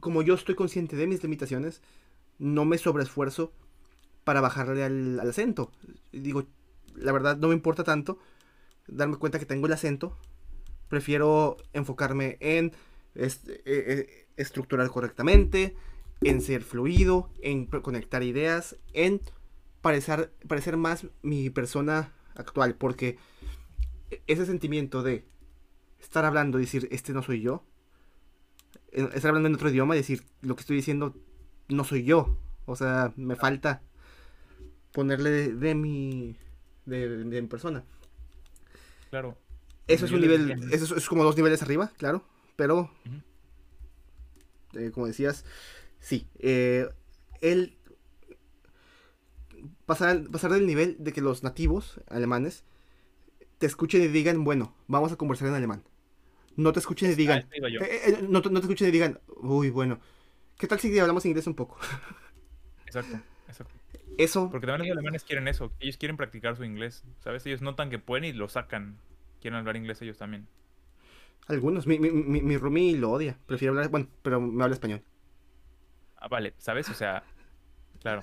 como 0.00 0.22
yo 0.22 0.34
estoy 0.34 0.54
consciente 0.54 0.96
de 0.96 1.06
mis 1.06 1.22
limitaciones, 1.22 1.82
no 2.38 2.64
me 2.64 2.78
sobreesfuerzo 2.78 3.52
para 4.24 4.40
bajarle 4.40 4.84
al, 4.84 5.20
al 5.20 5.30
acento. 5.30 5.72
Digo, 6.12 6.44
la 6.94 7.12
verdad 7.12 7.36
no 7.36 7.48
me 7.48 7.54
importa 7.54 7.84
tanto 7.84 8.18
darme 8.88 9.16
cuenta 9.16 9.38
que 9.38 9.46
tengo 9.46 9.66
el 9.66 9.72
acento, 9.72 10.16
prefiero 10.88 11.56
enfocarme 11.72 12.36
en 12.40 12.72
eh, 13.14 13.30
eh, 13.64 14.26
estructurar 14.36 14.88
correctamente, 14.88 15.74
en 16.22 16.40
ser 16.40 16.62
fluido, 16.62 17.30
en 17.42 17.66
conectar 17.66 18.22
ideas, 18.22 18.76
en 18.92 19.20
parecer, 19.86 20.32
parecer 20.48 20.76
más 20.76 21.06
mi 21.22 21.48
persona 21.48 22.12
actual, 22.34 22.74
porque 22.74 23.18
ese 24.26 24.44
sentimiento 24.44 25.04
de 25.04 25.24
estar 26.00 26.24
hablando 26.24 26.58
y 26.58 26.62
decir, 26.62 26.88
este 26.90 27.12
no 27.12 27.22
soy 27.22 27.40
yo, 27.40 27.62
eh, 28.90 29.08
estar 29.14 29.28
hablando 29.28 29.48
en 29.48 29.54
otro 29.54 29.70
idioma 29.70 29.94
y 29.94 29.98
decir, 29.98 30.24
lo 30.42 30.56
que 30.56 30.62
estoy 30.62 30.74
diciendo 30.74 31.14
no 31.68 31.84
soy 31.84 32.02
yo, 32.02 32.36
o 32.64 32.74
sea, 32.74 33.12
me 33.14 33.36
falta 33.36 33.80
ponerle 34.90 35.54
de, 35.54 35.74
mi, 35.76 36.36
de 36.84 37.24
mi 37.24 37.42
persona. 37.42 37.84
Claro. 39.10 39.38
Eso 39.86 40.06
es 40.06 40.10
un 40.10 40.20
nivel, 40.20 40.68
eso 40.72 40.96
es, 40.96 41.08
como 41.08 41.22
dos 41.22 41.36
niveles 41.36 41.62
arriba, 41.62 41.92
claro, 41.96 42.24
pero 42.56 42.90
eh, 44.74 44.90
como 44.92 45.06
decías, 45.06 45.44
sí, 46.00 46.26
eh, 46.40 46.88
el 47.40 47.78
pasar, 49.86 50.28
pasar 50.30 50.52
del 50.52 50.66
nivel 50.66 50.96
de 50.98 51.12
que 51.12 51.20
los 51.20 51.42
nativos 51.42 52.00
alemanes 52.08 52.64
te 53.58 53.66
escuchen 53.66 54.02
y 54.02 54.08
digan, 54.08 54.44
bueno, 54.44 54.74
vamos 54.86 55.12
a 55.12 55.16
conversar 55.16 55.48
en 55.48 55.54
alemán. 55.54 55.82
No 56.56 56.72
te 56.72 56.80
escuchen 56.80 57.10
y 57.10 57.14
digan, 57.14 57.46
eh, 57.52 58.26
no, 58.28 58.42
te 58.42 58.48
escuchen 58.58 58.88
y 58.88 58.90
digan, 58.90 59.20
uy, 59.42 59.70
bueno, 59.70 60.00
¿qué 60.58 60.66
tal 60.66 60.80
si 60.80 60.98
hablamos 60.98 61.26
inglés 61.26 61.46
un 61.46 61.54
poco? 61.54 61.78
Exacto, 62.86 63.18
exacto. 63.48 63.74
Eso. 64.16 64.48
Porque 64.48 64.66
también 64.66 64.88
los 64.88 64.96
alemanes 64.96 65.24
quieren 65.24 65.48
eso, 65.48 65.72
ellos 65.80 65.96
quieren 65.98 66.16
practicar 66.16 66.56
su 66.56 66.64
inglés, 66.64 67.04
¿sabes? 67.18 67.44
Ellos 67.46 67.60
notan 67.60 67.90
que 67.90 67.98
pueden 67.98 68.24
y 68.24 68.32
lo 68.32 68.48
sacan 68.48 68.96
quieren 69.40 69.58
hablar 69.58 69.76
inglés 69.76 70.02
ellos 70.02 70.18
también. 70.18 70.46
Algunos. 71.48 71.86
Mi, 71.86 71.98
mi, 71.98 72.10
mi, 72.10 72.40
mi 72.42 72.94
lo 72.96 73.12
odia. 73.12 73.38
Prefiere 73.46 73.70
hablar. 73.70 73.88
Bueno, 73.90 74.08
pero 74.22 74.40
me 74.40 74.62
habla 74.62 74.74
español. 74.74 75.02
Ah, 76.16 76.28
vale. 76.28 76.54
¿Sabes? 76.58 76.88
O 76.88 76.94
sea, 76.94 77.22
claro. 78.00 78.22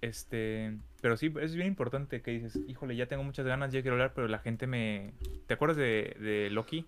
Este. 0.00 0.76
Pero 1.00 1.16
sí, 1.16 1.32
es 1.40 1.54
bien 1.54 1.68
importante 1.68 2.22
que 2.22 2.30
dices, 2.30 2.58
híjole, 2.66 2.96
ya 2.96 3.06
tengo 3.06 3.24
muchas 3.24 3.46
ganas, 3.46 3.72
ya 3.72 3.82
quiero 3.82 3.94
hablar, 3.94 4.12
pero 4.14 4.28
la 4.28 4.38
gente 4.38 4.66
me. 4.66 5.14
¿Te 5.46 5.54
acuerdas 5.54 5.76
de, 5.76 6.16
de 6.20 6.50
Loki? 6.50 6.86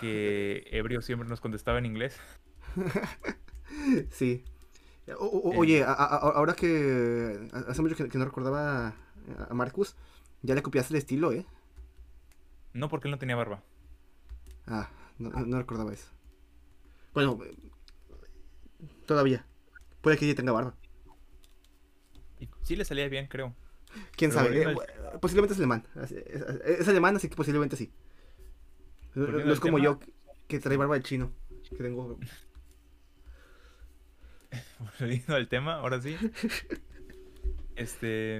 Que 0.00 0.66
ebrio 0.70 1.02
siempre 1.02 1.28
nos 1.28 1.40
contestaba 1.40 1.78
en 1.78 1.86
inglés. 1.86 2.18
sí. 4.10 4.44
oye, 5.18 5.80
eh. 5.80 5.84
ahora 5.86 6.54
que 6.54 7.48
hace 7.52 7.82
mucho 7.82 7.96
que, 7.96 8.08
que 8.08 8.18
no 8.18 8.24
recordaba 8.24 8.94
a 9.48 9.54
Marcus, 9.54 9.96
ya 10.42 10.54
le 10.54 10.62
copiaste 10.62 10.94
el 10.94 10.98
estilo, 10.98 11.32
¿eh? 11.32 11.46
No, 12.72 12.88
porque 12.88 13.08
él 13.08 13.12
no 13.12 13.18
tenía 13.18 13.36
barba. 13.36 13.62
Ah, 14.66 14.88
no, 15.18 15.58
recordaba 15.58 15.92
eso. 15.92 16.08
Bueno, 17.12 17.38
todavía. 19.06 19.44
Puede 20.00 20.16
que 20.16 20.26
ya 20.26 20.34
tenga 20.34 20.52
barba. 20.52 20.74
Y 22.42 22.48
sí 22.62 22.74
le 22.74 22.84
salía 22.84 23.08
bien, 23.08 23.28
creo. 23.28 23.54
¿Quién 24.16 24.32
sabe? 24.32 24.62
Eh, 24.62 24.76
posiblemente 25.20 25.52
es 25.54 25.58
alemán. 25.58 25.86
Es, 26.64 26.88
alemán, 26.88 27.16
así 27.16 27.28
que 27.28 27.36
posiblemente 27.36 27.76
sí. 27.76 27.92
No, 29.14 29.52
es 29.52 29.60
como 29.60 29.78
yo, 29.78 30.00
que 30.48 30.58
trae 30.58 30.76
barba 30.76 30.96
de 30.96 31.02
chino. 31.02 31.32
Que 31.70 31.76
tengo... 31.76 32.18
Volviendo 34.98 35.36
al 35.36 35.48
tema, 35.48 35.74
ahora 35.74 36.00
sí. 36.00 36.16
Este... 37.76 38.38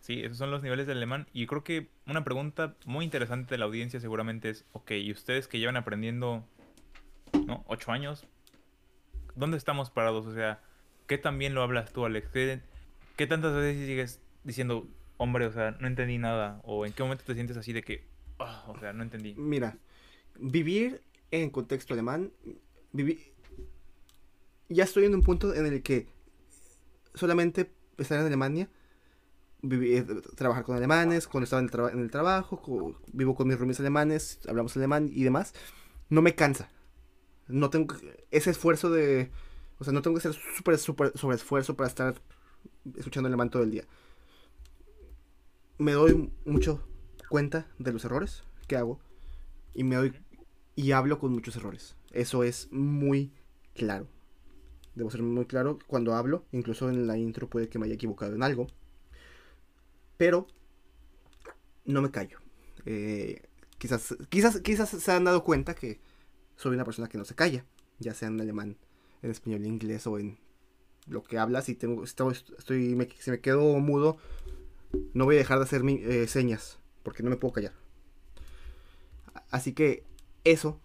Sí, 0.00 0.22
esos 0.22 0.36
son 0.36 0.50
los 0.50 0.62
niveles 0.62 0.86
de 0.86 0.92
alemán. 0.92 1.26
Y 1.32 1.46
creo 1.46 1.64
que 1.64 1.88
una 2.06 2.24
pregunta 2.24 2.76
muy 2.84 3.06
interesante 3.06 3.54
de 3.54 3.58
la 3.58 3.64
audiencia 3.64 4.00
seguramente 4.00 4.50
es, 4.50 4.66
ok, 4.72 4.90
¿y 4.90 5.10
ustedes 5.12 5.48
que 5.48 5.58
llevan 5.58 5.78
aprendiendo, 5.78 6.44
¿no? 7.46 7.64
Ocho 7.68 7.90
años, 7.90 8.26
¿dónde 9.34 9.56
estamos 9.56 9.90
parados? 9.90 10.26
O 10.26 10.34
sea, 10.34 10.60
¿qué 11.06 11.16
tan 11.16 11.38
bien 11.38 11.54
lo 11.54 11.62
hablas 11.62 11.90
tú, 11.94 12.04
Alex? 12.04 12.28
¿Qué, 12.28 12.60
tantas 13.26 13.54
veces 13.54 13.86
sigues 13.86 14.20
diciendo, 14.44 14.86
hombre, 15.16 15.46
o 15.46 15.52
sea, 15.52 15.72
no 15.80 15.86
entendí 15.86 16.18
nada? 16.18 16.60
¿O 16.64 16.86
en 16.86 16.92
qué 16.92 17.02
momento 17.02 17.24
te 17.24 17.34
sientes 17.34 17.56
así 17.56 17.72
de 17.72 17.82
que, 17.82 18.04
oh, 18.38 18.74
o 18.74 18.78
sea, 18.80 18.92
no 18.92 19.02
entendí? 19.02 19.34
Mira, 19.34 19.78
vivir 20.38 21.02
en 21.30 21.50
contexto 21.50 21.94
alemán, 21.94 22.32
vivir... 22.92 23.32
Ya 24.68 24.84
estoy 24.84 25.04
en 25.04 25.14
un 25.14 25.22
punto 25.22 25.54
en 25.54 25.66
el 25.66 25.82
que 25.82 26.06
solamente 27.14 27.70
estar 27.98 28.18
en 28.18 28.26
Alemania 28.26 28.68
eh, 29.70 30.04
trabajar 30.36 30.64
con 30.64 30.76
alemanes, 30.76 31.26
cuando 31.26 31.44
estaba 31.44 31.90
en 31.90 32.00
el, 32.00 32.10
trabajo, 32.10 32.94
vivo 33.12 33.34
con 33.34 33.48
mis 33.48 33.58
roomies 33.58 33.80
alemanes, 33.80 34.40
hablamos 34.46 34.76
alemán 34.76 35.08
y 35.10 35.24
demás, 35.24 35.54
no 36.10 36.20
me 36.20 36.34
cansa. 36.34 36.68
No 37.48 37.70
tengo 37.70 37.94
ese 38.30 38.50
esfuerzo 38.50 38.90
de... 38.90 39.30
O 39.78 39.84
sea, 39.84 39.92
no 39.92 40.02
tengo 40.02 40.16
que 40.16 40.28
hacer 40.28 40.40
súper, 40.56 40.78
súper 40.78 41.16
sobre 41.16 41.36
esfuerzo 41.36 41.76
para 41.76 41.88
estar 41.88 42.14
escuchando 42.96 43.26
alemán 43.26 43.50
todo 43.50 43.62
el 43.62 43.70
día. 43.70 43.84
Me 45.78 45.92
doy 45.92 46.30
mucho 46.44 46.86
cuenta 47.28 47.66
de 47.78 47.92
los 47.92 48.04
errores 48.04 48.44
que 48.68 48.76
hago 48.76 49.00
y 49.74 49.84
me 49.84 49.96
doy 49.96 50.12
y 50.76 50.92
hablo 50.92 51.18
con 51.18 51.32
muchos 51.32 51.56
errores. 51.56 51.96
Eso 52.12 52.44
es 52.44 52.68
muy 52.70 53.32
claro. 53.74 54.06
Debo 54.94 55.10
ser 55.10 55.22
muy 55.22 55.46
claro 55.46 55.78
cuando 55.86 56.14
hablo, 56.14 56.44
incluso 56.52 56.88
en 56.88 57.06
la 57.06 57.18
intro 57.18 57.48
puede 57.48 57.68
que 57.68 57.78
me 57.78 57.86
haya 57.86 57.94
equivocado 57.94 58.34
en 58.34 58.42
algo 58.42 58.68
pero 60.16 60.46
no 61.84 62.02
me 62.02 62.10
callo. 62.10 62.38
Eh, 62.86 63.42
quizás, 63.78 64.16
quizás, 64.28 64.60
quizás 64.60 64.88
se 64.88 65.12
han 65.12 65.24
dado 65.24 65.44
cuenta 65.44 65.74
que 65.74 66.00
soy 66.56 66.74
una 66.74 66.84
persona 66.84 67.08
que 67.08 67.18
no 67.18 67.24
se 67.24 67.34
calla, 67.34 67.64
ya 67.98 68.14
sea 68.14 68.28
en 68.28 68.40
alemán, 68.40 68.76
en 69.22 69.30
español, 69.30 69.60
en 69.60 69.74
inglés 69.74 70.06
o 70.06 70.18
en 70.18 70.38
lo 71.06 71.22
que 71.22 71.38
hablas. 71.38 71.64
Si 71.64 71.74
tengo, 71.74 72.04
estoy, 72.04 72.34
estoy 72.58 73.08
si 73.18 73.30
me 73.30 73.40
quedo 73.40 73.62
mudo, 73.78 74.16
no 75.12 75.24
voy 75.24 75.36
a 75.36 75.38
dejar 75.38 75.58
de 75.58 75.64
hacer 75.64 75.82
eh, 75.86 76.26
señas, 76.26 76.78
porque 77.02 77.22
no 77.22 77.30
me 77.30 77.36
puedo 77.36 77.52
callar. 77.52 77.72
Así 79.50 79.72
que 79.72 80.04
eso, 80.44 80.80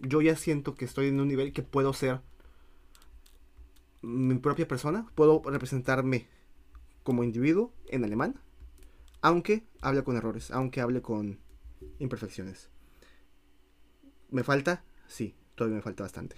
yo 0.00 0.20
ya 0.22 0.36
siento 0.36 0.74
que 0.74 0.84
estoy 0.84 1.08
en 1.08 1.20
un 1.20 1.28
nivel 1.28 1.52
que 1.52 1.62
puedo 1.62 1.92
ser 1.92 2.20
mi 4.02 4.34
propia 4.36 4.66
persona, 4.66 5.06
puedo 5.14 5.42
representarme 5.44 6.26
como 7.02 7.24
individuo 7.24 7.72
en 7.88 8.04
alemán 8.04 8.40
aunque 9.22 9.66
hable 9.80 10.02
con 10.02 10.16
errores, 10.16 10.50
aunque 10.50 10.80
hable 10.80 11.02
con 11.02 11.38
imperfecciones. 11.98 12.68
¿Me 14.30 14.44
falta? 14.44 14.84
Sí, 15.06 15.34
todavía 15.54 15.76
me 15.76 15.82
falta 15.82 16.04
bastante. 16.04 16.36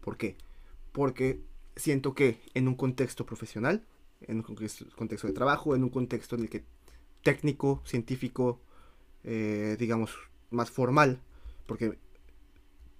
¿Por 0.00 0.16
qué? 0.16 0.36
Porque 0.92 1.40
siento 1.78 2.14
que 2.14 2.40
en 2.54 2.68
un 2.68 2.74
contexto 2.74 3.24
profesional, 3.24 3.86
en 4.20 4.38
un 4.38 4.42
contexto 4.42 5.26
de 5.26 5.32
trabajo, 5.32 5.74
en 5.74 5.84
un 5.84 5.90
contexto 5.90 6.36
en 6.36 6.42
el 6.42 6.50
que 6.50 6.64
técnico, 7.22 7.82
científico, 7.84 8.60
eh, 9.24 9.76
digamos, 9.78 10.14
más 10.50 10.70
formal, 10.70 11.20
porque 11.66 11.98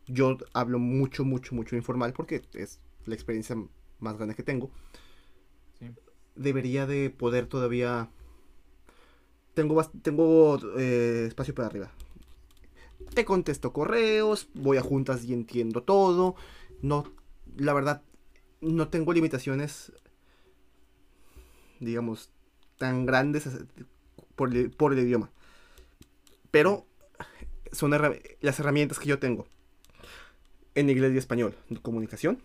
yo 0.07 0.39
hablo 0.53 0.79
mucho, 0.79 1.25
mucho, 1.25 1.55
mucho 1.55 1.77
informal 1.77 2.13
porque 2.13 2.43
es 2.55 2.81
la 3.07 3.15
experiencia 3.15 3.57
más 3.99 4.17
grande 4.17 4.35
que 4.35 4.43
tengo. 4.43 4.71
Debería 6.35 6.87
de 6.87 7.11
poder 7.11 7.47
todavía... 7.47 8.11
Tengo, 9.55 9.83
tengo 10.03 10.59
eh, 10.79 11.25
espacio 11.27 11.53
para 11.53 11.67
arriba. 11.67 11.91
Te 13.13 13.25
contesto 13.25 13.73
correos, 13.73 14.49
voy 14.55 14.77
a 14.77 14.83
juntas 14.83 15.25
y 15.25 15.33
entiendo 15.33 15.83
todo. 15.83 16.37
No, 16.81 17.13
la 17.57 17.73
verdad, 17.73 18.03
no 18.61 18.89
tengo 18.89 19.13
limitaciones, 19.13 19.93
digamos, 21.81 22.31
tan 22.77 23.07
grandes 23.07 23.49
por 24.37 24.71
por 24.77 24.93
el 24.93 25.01
idioma. 25.01 25.31
Pero 26.51 26.87
son 27.73 27.91
las 27.91 28.61
herramientas 28.61 28.99
que 28.99 29.09
yo 29.09 29.19
tengo 29.19 29.47
en 30.75 30.91
inglés 30.91 31.13
y 31.13 31.19
español. 31.19 31.55
Comunicación, 31.83 32.41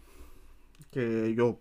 que 0.91 1.33
yo 1.35 1.59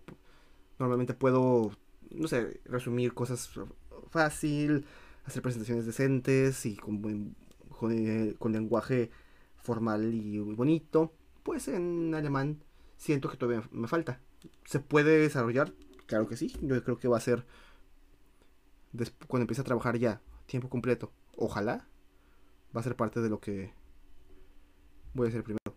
normalmente 0.79 1.13
puedo, 1.13 1.71
no 2.11 2.27
sé, 2.27 2.61
resumir 2.65 3.13
cosas 3.13 3.49
fácil, 4.09 4.85
hacer 5.25 5.41
presentaciones 5.41 5.85
decentes 5.85 6.65
y 6.65 6.75
con, 6.75 7.35
con, 7.69 8.51
lenguaje 8.53 9.11
formal 9.57 10.13
y 10.13 10.39
bonito. 10.39 11.13
Pues 11.43 11.67
en 11.67 12.13
alemán 12.15 12.63
siento 12.97 13.29
que 13.29 13.37
todavía 13.37 13.67
me 13.71 13.87
falta. 13.87 14.19
¿Se 14.65 14.79
puede 14.79 15.19
desarrollar? 15.19 15.73
Claro 16.05 16.27
que 16.27 16.37
sí. 16.37 16.55
Yo 16.61 16.83
creo 16.83 16.97
que 16.97 17.07
va 17.07 17.17
a 17.17 17.21
ser 17.21 17.45
cuando 19.27 19.43
empiece 19.43 19.61
a 19.61 19.65
trabajar 19.65 19.97
ya, 19.97 20.21
tiempo 20.45 20.69
completo. 20.69 21.11
Ojalá 21.35 21.87
va 22.75 22.81
a 22.81 22.83
ser 22.83 22.95
parte 22.95 23.21
de 23.21 23.29
lo 23.29 23.39
que 23.39 23.73
voy 25.13 25.27
a 25.27 25.29
hacer 25.29 25.43
primero. 25.43 25.75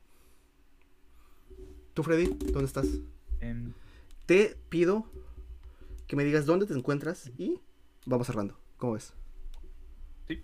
¿Tú, 1.94 2.02
Freddy? 2.02 2.26
¿Dónde 2.26 2.66
estás? 2.66 2.86
Te 4.26 4.56
pido 4.68 5.06
que 6.06 6.16
me 6.16 6.24
digas 6.24 6.46
dónde 6.46 6.66
te 6.66 6.74
encuentras 6.74 7.30
y 7.38 7.60
vamos 8.04 8.26
cerrando. 8.26 8.58
¿Cómo 8.76 8.94
ves? 8.94 9.14
Sí. 10.26 10.42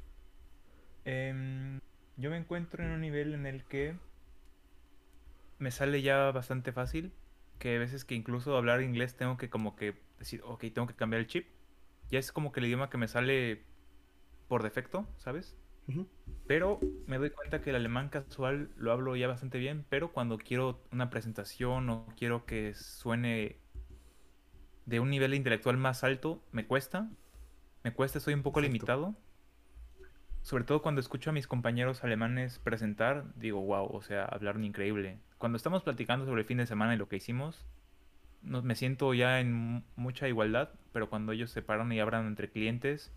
Em, 1.05 1.81
yo 2.17 2.31
me 2.31 2.37
encuentro 2.37 2.85
en 2.85 2.93
un 2.93 3.01
nivel 3.01 3.35
en 3.35 3.47
el 3.47 3.65
que 3.65 3.97
me 5.59 5.71
sale 5.71 6.01
ya 6.01 6.31
bastante 6.31 6.73
fácil. 6.73 7.13
Que 7.63 7.77
a 7.77 7.79
veces 7.79 8.05
que 8.05 8.17
incluso 8.17 8.57
hablar 8.57 8.83
inglés 8.83 9.15
tengo 9.15 9.37
que 9.37 9.49
como 9.49 9.77
que 9.77 9.95
decir, 10.19 10.43
ok, 10.45 10.65
tengo 10.75 10.89
que 10.89 10.97
cambiar 10.97 11.21
el 11.21 11.29
chip. 11.29 11.47
Ya 12.11 12.19
es 12.19 12.33
como 12.33 12.51
que 12.51 12.59
el 12.59 12.67
idioma 12.67 12.91
que 12.91 12.99
me 12.99 13.07
sale 13.07 13.63
por 14.49 14.65
defecto, 14.65 15.07
¿sabes? 15.17 15.57
Pero 16.49 16.81
me 17.07 17.19
doy 17.19 17.31
cuenta 17.31 17.61
que 17.61 17.71
el 17.71 17.77
alemán 17.77 18.09
casual 18.09 18.73
lo 18.77 18.91
hablo 18.91 19.15
ya 19.15 19.29
bastante 19.29 19.59
bien, 19.59 19.85
pero 19.89 20.11
cuando 20.11 20.39
quiero 20.39 20.83
una 20.91 21.09
presentación 21.09 21.89
o 21.89 22.09
quiero 22.17 22.47
que 22.47 22.75
suene 22.75 23.59
de 24.85 24.99
un 24.99 25.11
nivel 25.11 25.33
intelectual 25.33 25.77
más 25.77 26.03
alto, 26.03 26.43
me 26.51 26.67
cuesta. 26.67 27.11
Me 27.85 27.93
cuesta, 27.93 28.19
estoy 28.19 28.35
un 28.35 28.43
poco 28.43 28.61
limitado. 28.61 29.15
Sobre 30.43 30.65
todo 30.65 30.83
cuando 30.83 31.01
escucho 31.01 31.31
a 31.31 31.33
mis 31.33 31.47
compañeros 31.47 32.03
alemanes 32.03 32.59
presentar, 32.59 33.33
digo, 33.37 33.61
wow, 33.61 33.87
o 33.87 34.03
sea, 34.03 34.25
hablaron 34.25 34.65
increíble. 34.65 35.21
Cuando 35.43 35.57
estamos 35.57 35.83
platicando 35.83 36.25
sobre 36.25 36.43
el 36.43 36.47
fin 36.47 36.59
de 36.59 36.67
semana 36.67 36.95
y 36.95 36.97
lo 36.97 37.09
que 37.09 37.17
hicimos, 37.17 37.67
me 38.43 38.77
siento 38.77 39.13
ya 39.13 39.41
en 39.41 39.83
mucha 39.97 40.29
igualdad, 40.29 40.71
pero 40.93 41.11
cuando 41.11 41.33
ellos 41.33 41.51
se 41.51 41.63
paran 41.63 41.91
y 41.91 41.99
hablan 41.99 42.29
entre 42.29 42.49
clientes, 42.49 43.11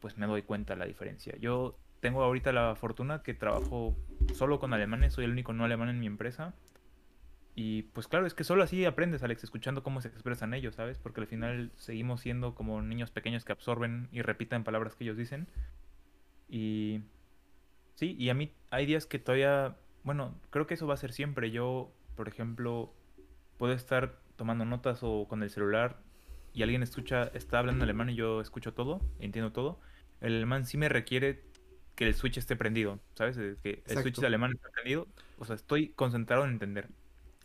pues 0.00 0.18
me 0.18 0.26
doy 0.26 0.42
cuenta 0.42 0.74
la 0.74 0.84
diferencia. 0.84 1.36
Yo 1.38 1.78
tengo 2.00 2.24
ahorita 2.24 2.50
la 2.50 2.74
fortuna 2.74 3.22
que 3.22 3.34
trabajo 3.34 3.96
solo 4.34 4.58
con 4.58 4.74
alemanes, 4.74 5.12
soy 5.12 5.26
el 5.26 5.30
único 5.30 5.52
no 5.52 5.64
alemán 5.64 5.90
en 5.90 6.00
mi 6.00 6.08
empresa. 6.08 6.54
Y 7.54 7.82
pues 7.82 8.08
claro, 8.08 8.26
es 8.26 8.34
que 8.34 8.42
solo 8.42 8.64
así 8.64 8.84
aprendes, 8.84 9.22
Alex, 9.22 9.44
escuchando 9.44 9.84
cómo 9.84 10.00
se 10.00 10.08
expresan 10.08 10.54
ellos, 10.54 10.74
¿sabes? 10.74 10.98
Porque 10.98 11.20
al 11.20 11.28
final 11.28 11.70
seguimos 11.76 12.20
siendo 12.20 12.56
como 12.56 12.82
niños 12.82 13.12
pequeños 13.12 13.44
que 13.44 13.52
absorben 13.52 14.08
y 14.10 14.22
repiten 14.22 14.64
palabras 14.64 14.96
que 14.96 15.04
ellos 15.04 15.16
dicen. 15.16 15.46
Y 16.48 17.02
sí, 17.94 18.16
y 18.18 18.30
a 18.30 18.34
mí 18.34 18.50
hay 18.70 18.86
días 18.86 19.06
que 19.06 19.20
todavía, 19.20 19.76
bueno, 20.04 20.34
creo 20.50 20.66
que 20.66 20.74
eso 20.74 20.86
va 20.86 20.94
a 20.94 20.98
ser 20.98 21.12
siempre. 21.12 21.50
Yo, 21.50 21.92
por 22.14 22.28
ejemplo, 22.28 22.92
puedo 23.58 23.72
estar 23.72 24.18
tomando 24.36 24.64
notas 24.64 25.00
o 25.02 25.26
con 25.28 25.42
el 25.42 25.50
celular 25.50 25.98
y 26.52 26.62
alguien 26.62 26.82
escucha, 26.82 27.24
está 27.34 27.58
hablando 27.58 27.84
alemán 27.84 28.10
y 28.10 28.14
yo 28.14 28.40
escucho 28.40 28.72
todo, 28.74 29.00
entiendo 29.18 29.52
todo 29.52 29.80
el 30.24 30.36
alemán 30.36 30.66
sí 30.66 30.78
me 30.78 30.88
requiere 30.88 31.42
que 31.94 32.06
el 32.06 32.14
switch 32.14 32.38
esté 32.38 32.56
prendido, 32.56 32.98
¿sabes? 33.14 33.36
Que 33.62 33.82
el 33.86 33.98
switch 33.98 34.18
de 34.18 34.26
alemán 34.26 34.52
esté 34.52 34.68
prendido. 34.70 35.06
O 35.38 35.44
sea, 35.44 35.54
estoy 35.54 35.88
concentrado 35.90 36.44
en 36.44 36.52
entender. 36.52 36.88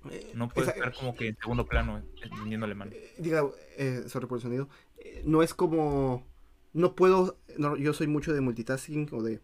Eh, 0.09 0.31
no 0.33 0.47
puedo 0.47 0.69
estar 0.69 0.93
como 0.93 1.13
que 1.13 1.27
en 1.27 1.37
segundo 1.37 1.67
plano 1.67 2.01
entendiendo 2.23 2.65
alemán. 2.65 2.89
Eh, 2.93 3.15
diga, 3.17 3.43
eh, 3.77 4.03
sorry 4.07 4.27
por 4.27 4.37
el 4.37 4.41
sonido. 4.41 4.69
no 5.25 5.43
es 5.43 5.53
como. 5.53 6.25
No 6.71 6.95
puedo. 6.95 7.37
yo 7.77 7.93
soy 7.93 8.07
mucho 8.07 8.33
de 8.33 8.41
multitasking 8.41 9.09
o 9.11 9.21
de. 9.21 9.41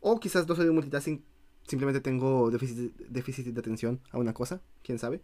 O 0.00 0.20
quizás 0.20 0.46
no 0.46 0.54
soy 0.54 0.66
de 0.66 0.72
multitasking. 0.72 1.24
Simplemente 1.68 2.00
tengo 2.00 2.50
déficit, 2.50 2.96
déficit 2.96 3.46
de 3.46 3.60
atención 3.60 4.00
a 4.10 4.18
una 4.18 4.34
cosa. 4.34 4.60
Quién 4.82 4.98
sabe. 4.98 5.20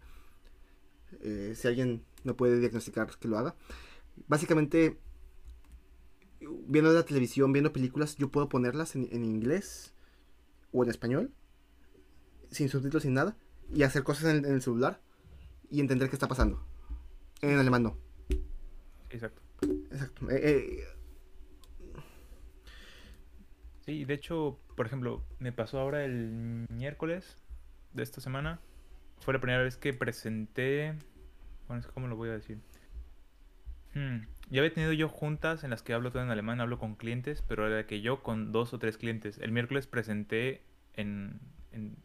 si 1.21 1.67
alguien 1.67 2.05
me 2.23 2.33
puede 2.33 2.59
diagnosticar, 2.59 3.09
que 3.19 3.27
lo 3.27 3.37
haga. 3.37 3.55
Básicamente, 4.27 4.97
viendo 6.67 6.93
la 6.93 7.03
televisión, 7.03 7.51
viendo 7.51 7.73
películas, 7.73 8.15
yo 8.17 8.29
puedo 8.29 8.49
ponerlas 8.49 8.95
en, 8.95 9.25
inglés 9.25 9.93
o 10.71 10.83
en 10.83 10.89
español, 10.89 11.31
sin 12.51 12.69
subtítulos, 12.69 13.03
sin 13.03 13.13
nada, 13.13 13.37
y 13.73 13.83
hacer 13.83 14.03
cosas 14.03 14.35
en 14.35 14.45
el, 14.45 14.61
celular 14.61 15.01
y 15.69 15.79
entender 15.79 16.09
qué 16.09 16.15
está 16.15 16.27
pasando. 16.27 16.65
En 17.41 17.57
alemán 17.57 17.83
no. 17.83 17.97
Exacto. 19.09 19.41
Exacto. 19.91 20.29
Eh, 20.31 20.41
eh, 20.43 20.83
sí, 23.85 24.05
de 24.05 24.13
hecho, 24.13 24.59
por 24.75 24.85
ejemplo, 24.85 25.23
me 25.39 25.51
pasó 25.51 25.79
ahora 25.79 26.03
el 26.03 26.67
miércoles 26.69 27.37
de 27.93 28.03
esta 28.03 28.21
semana. 28.21 28.59
Fue 29.19 29.33
la 29.33 29.39
primera 29.39 29.63
vez 29.63 29.77
que 29.77 29.93
presenté. 29.93 30.93
Bueno, 31.67 31.81
es 31.81 31.87
como 31.87 32.07
lo 32.07 32.15
voy 32.15 32.29
a 32.29 32.33
decir. 32.33 32.59
Hmm. 33.93 34.27
Ya 34.49 34.61
había 34.61 34.73
tenido 34.73 34.93
yo 34.93 35.09
juntas 35.09 35.63
en 35.63 35.71
las 35.71 35.81
que 35.81 35.93
hablo 35.93 36.11
todo 36.11 36.21
en 36.21 36.29
alemán, 36.29 36.61
hablo 36.61 36.77
con 36.77 36.95
clientes, 36.95 37.43
pero 37.47 37.65
era 37.65 37.87
que 37.87 38.01
yo 38.01 38.21
con 38.21 38.51
dos 38.51 38.73
o 38.73 38.79
tres 38.79 38.97
clientes. 38.97 39.39
El 39.39 39.51
miércoles 39.51 39.87
presenté 39.87 40.61
en, 40.95 41.39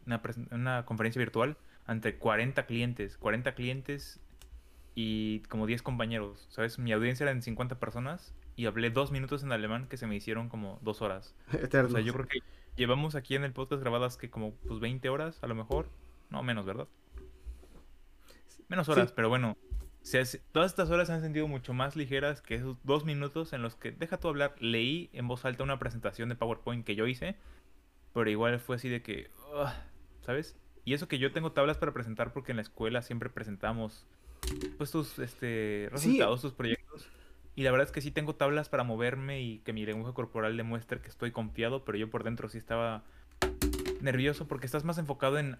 una, 0.05 0.85
conferencia 0.85 1.19
virtual 1.19 1.57
ante 1.85 2.15
40 2.15 2.65
clientes, 2.65 3.17
40 3.17 3.53
clientes 3.53 4.19
y 4.95 5.41
como 5.41 5.67
10 5.67 5.81
compañeros, 5.83 6.47
¿sabes? 6.49 6.79
Mi 6.79 6.91
audiencia 6.93 7.25
era 7.25 7.33
de 7.33 7.41
50 7.41 7.79
personas 7.79 8.33
y 8.55 8.65
hablé 8.65 8.89
dos 8.89 9.11
minutos 9.11 9.43
en 9.43 9.51
alemán 9.51 9.87
que 9.87 9.97
se 9.97 10.07
me 10.07 10.15
hicieron 10.15 10.49
como 10.49 10.79
dos 10.81 11.01
horas. 11.01 11.35
O 11.53 11.89
sea, 11.89 12.01
yo 12.01 12.13
creo 12.13 12.27
que 12.27 12.39
llevamos 12.75 13.15
aquí 13.15 13.35
en 13.35 13.43
el 13.43 13.53
podcast 13.53 13.81
grabadas 13.81 14.17
que 14.17 14.29
como 14.29 14.53
pues 14.67 14.79
20 14.79 15.09
horas 15.09 15.43
a 15.43 15.47
lo 15.47 15.55
mejor, 15.55 15.87
no 16.29 16.43
menos, 16.43 16.65
¿verdad? 16.65 16.87
Menos 18.67 18.87
horas, 18.89 19.11
pero 19.11 19.27
bueno, 19.27 19.57
todas 20.51 20.71
estas 20.71 20.89
horas 20.89 21.07
se 21.07 21.13
han 21.13 21.21
sentido 21.21 21.47
mucho 21.47 21.73
más 21.73 21.95
ligeras 21.95 22.41
que 22.41 22.55
esos 22.55 22.77
dos 22.83 23.05
minutos 23.05 23.53
en 23.53 23.61
los 23.61 23.75
que, 23.75 23.91
deja 23.91 24.17
tú 24.17 24.29
hablar, 24.29 24.55
leí 24.59 25.09
en 25.13 25.27
voz 25.27 25.45
alta 25.45 25.63
una 25.63 25.77
presentación 25.79 26.29
de 26.29 26.35
PowerPoint 26.35 26.85
que 26.85 26.95
yo 26.95 27.05
hice, 27.05 27.35
pero 28.13 28.29
igual 28.29 28.59
fue 28.59 28.77
así 28.77 28.89
de 28.89 29.01
que, 29.01 29.29
¿sabes? 30.25 30.55
Y 30.85 30.93
eso 30.93 31.07
que 31.07 31.19
yo 31.19 31.31
tengo 31.31 31.51
tablas 31.51 31.77
para 31.77 31.93
presentar 31.93 32.33
porque 32.33 32.51
en 32.51 32.57
la 32.57 32.63
escuela 32.63 33.01
siempre 33.01 33.29
presentamos 33.29 34.05
pues 34.77 34.91
tus 34.91 35.19
este, 35.19 35.89
resultados, 35.91 36.41
tus 36.41 36.53
proyectos. 36.53 37.07
Y 37.55 37.63
la 37.63 37.71
verdad 37.71 37.87
es 37.87 37.91
que 37.91 38.01
sí 38.01 38.11
tengo 38.11 38.35
tablas 38.35 38.69
para 38.69 38.83
moverme 38.83 39.41
y 39.41 39.59
que 39.59 39.73
mi 39.73 39.85
lenguaje 39.85 40.13
corporal 40.13 40.55
demuestre 40.55 41.01
que 41.01 41.09
estoy 41.09 41.31
confiado, 41.31 41.83
pero 41.83 41.97
yo 41.97 42.09
por 42.09 42.23
dentro 42.23 42.47
sí 42.49 42.57
estaba 42.57 43.03
nervioso 44.01 44.47
porque 44.47 44.65
estás 44.65 44.85
más 44.85 44.97
enfocado 44.97 45.37
en 45.37 45.57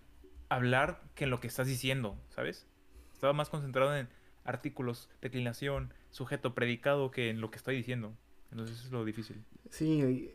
hablar 0.49 1.01
que 1.15 1.25
en 1.25 1.29
lo 1.29 1.39
que 1.39 1.47
estás 1.47 1.67
diciendo, 1.67 2.17
¿sabes? 2.29 2.65
Estaba 3.13 3.33
más 3.33 3.49
concentrado 3.49 3.95
en 3.95 4.07
artículos, 4.43 5.09
declinación, 5.21 5.93
sujeto, 6.09 6.55
predicado 6.55 7.11
que 7.11 7.29
en 7.29 7.41
lo 7.41 7.51
que 7.51 7.57
estoy 7.57 7.75
diciendo. 7.75 8.13
Entonces 8.51 8.77
eso 8.77 8.87
es 8.87 8.91
lo 8.91 9.05
difícil. 9.05 9.43
Sí, 9.69 10.33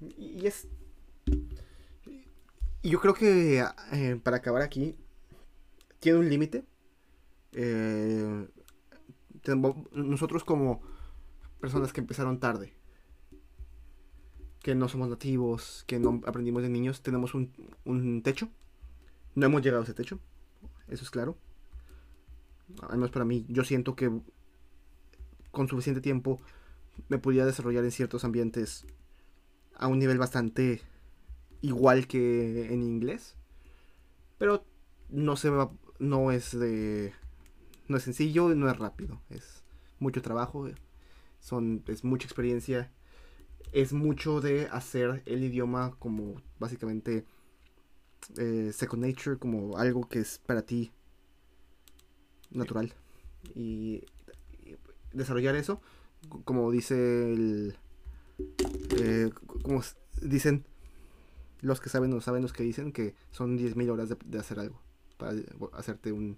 y, 0.00 0.46
es... 0.46 0.68
Y 2.82 2.90
yo 2.90 3.00
creo 3.00 3.14
que 3.14 3.64
eh, 3.92 4.20
para 4.22 4.38
acabar 4.38 4.62
aquí, 4.62 4.96
tiene 6.00 6.18
un 6.18 6.28
límite. 6.28 6.64
Eh, 7.52 8.46
nosotros 9.92 10.44
como 10.44 10.82
personas 11.60 11.92
que 11.92 12.00
empezaron 12.00 12.40
tarde, 12.40 12.72
que 14.62 14.74
no 14.74 14.88
somos 14.88 15.08
nativos, 15.08 15.84
que 15.86 15.98
no 15.98 16.20
aprendimos 16.26 16.62
de 16.62 16.68
niños, 16.68 17.02
tenemos 17.02 17.34
un, 17.34 17.52
un 17.84 18.22
techo, 18.22 18.48
No 19.34 19.46
hemos 19.46 19.62
llegado 19.62 19.82
a 19.82 19.84
ese 19.84 19.94
techo, 19.94 20.18
eso 20.88 21.04
es 21.04 21.10
claro. 21.10 21.36
Además 22.82 23.10
para 23.10 23.24
mí, 23.24 23.46
yo 23.48 23.64
siento 23.64 23.94
que 23.94 24.10
con 25.50 25.68
suficiente 25.68 26.00
tiempo 26.00 26.40
me 27.08 27.18
podía 27.18 27.46
desarrollar 27.46 27.84
en 27.84 27.92
ciertos 27.92 28.24
ambientes 28.24 28.86
a 29.74 29.86
un 29.86 29.98
nivel 29.98 30.18
bastante 30.18 30.82
igual 31.62 32.06
que 32.06 32.72
en 32.72 32.82
inglés. 32.82 33.36
Pero 34.38 34.64
no 35.08 35.36
se 35.36 35.50
va, 35.50 35.70
no 35.98 36.30
es 36.30 36.58
de 36.58 37.12
no 37.88 37.96
es 37.96 38.02
sencillo, 38.02 38.54
no 38.54 38.70
es 38.70 38.78
rápido, 38.78 39.20
es 39.30 39.64
mucho 39.98 40.20
trabajo, 40.20 40.68
son 41.48 41.82
es 41.86 42.04
mucha 42.04 42.26
experiencia, 42.26 42.92
es 43.72 43.92
mucho 43.92 44.40
de 44.40 44.66
hacer 44.66 45.22
el 45.26 45.42
idioma 45.42 45.96
como 45.98 46.40
básicamente 46.58 47.24
eh, 48.36 48.70
second 48.74 49.04
nature, 49.04 49.38
como 49.38 49.78
algo 49.78 50.08
que 50.08 50.20
es 50.20 50.38
para 50.38 50.62
ti 50.62 50.92
natural 52.50 52.92
y, 53.54 54.04
desarrollar 55.12 55.56
eso, 55.56 55.80
como 56.44 56.70
dice 56.70 57.32
el 57.32 57.76
eh, 59.00 59.30
como 59.62 59.82
dicen 60.20 60.64
los 61.60 61.80
que 61.80 61.88
saben 61.88 62.12
o 62.12 62.20
saben 62.20 62.42
los 62.42 62.52
que 62.52 62.62
dicen 62.62 62.92
que 62.92 63.14
son 63.30 63.58
10.000 63.58 63.90
horas 63.90 64.08
de, 64.10 64.38
hacer 64.38 64.60
algo 64.60 64.80
para 65.16 65.32
hacerte 65.72 66.12
un 66.12 66.36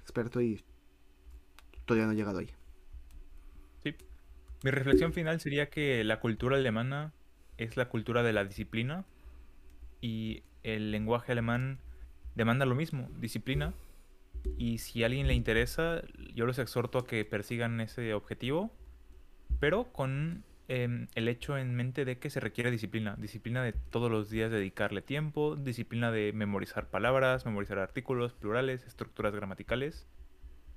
experto 0.00 0.40
y 0.40 0.62
todavía 1.86 2.06
no 2.06 2.12
he 2.12 2.16
llegado 2.16 2.38
ahí. 2.38 2.50
Mi 4.62 4.70
reflexión 4.70 5.12
final 5.12 5.40
sería 5.40 5.68
que 5.68 6.04
la 6.04 6.20
cultura 6.20 6.56
alemana 6.56 7.12
es 7.58 7.76
la 7.76 7.88
cultura 7.88 8.22
de 8.22 8.32
la 8.32 8.44
disciplina 8.44 9.04
y 10.00 10.44
el 10.62 10.90
lenguaje 10.90 11.32
alemán 11.32 11.78
demanda 12.34 12.66
lo 12.66 12.74
mismo, 12.74 13.08
disciplina. 13.18 13.74
Y 14.58 14.78
si 14.78 15.02
a 15.02 15.06
alguien 15.06 15.26
le 15.26 15.34
interesa, 15.34 16.02
yo 16.34 16.46
los 16.46 16.58
exhorto 16.58 16.98
a 16.98 17.06
que 17.06 17.24
persigan 17.24 17.80
ese 17.80 18.14
objetivo, 18.14 18.72
pero 19.60 19.92
con 19.92 20.44
Em, 20.74 21.08
el 21.14 21.28
hecho 21.28 21.58
en 21.58 21.74
mente 21.74 22.06
de 22.06 22.18
que 22.18 22.30
se 22.30 22.40
requiere 22.40 22.70
disciplina. 22.70 23.14
Disciplina 23.18 23.62
de 23.62 23.72
todos 23.74 24.10
los 24.10 24.30
días 24.30 24.50
dedicarle 24.50 25.02
tiempo, 25.02 25.54
disciplina 25.54 26.10
de 26.10 26.32
memorizar 26.32 26.88
palabras, 26.88 27.44
memorizar 27.44 27.78
artículos, 27.78 28.32
plurales, 28.32 28.86
estructuras 28.86 29.34
gramaticales. 29.34 30.06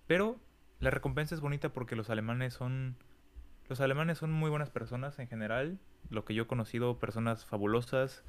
Pero 0.05 0.37
la 0.79 0.89
recompensa 0.89 1.33
es 1.33 1.39
bonita 1.39 1.69
porque 1.69 1.95
los 1.95 2.09
alemanes 2.09 2.53
son... 2.53 2.97
Los 3.67 3.81
alemanes 3.81 4.19
son 4.19 4.31
muy 4.31 4.49
buenas 4.49 4.69
personas 4.69 5.17
en 5.19 5.27
general. 5.27 5.79
Lo 6.09 6.25
que 6.25 6.35
yo 6.35 6.43
he 6.43 6.47
conocido, 6.47 6.99
personas 6.99 7.45
fabulosas 7.45 8.23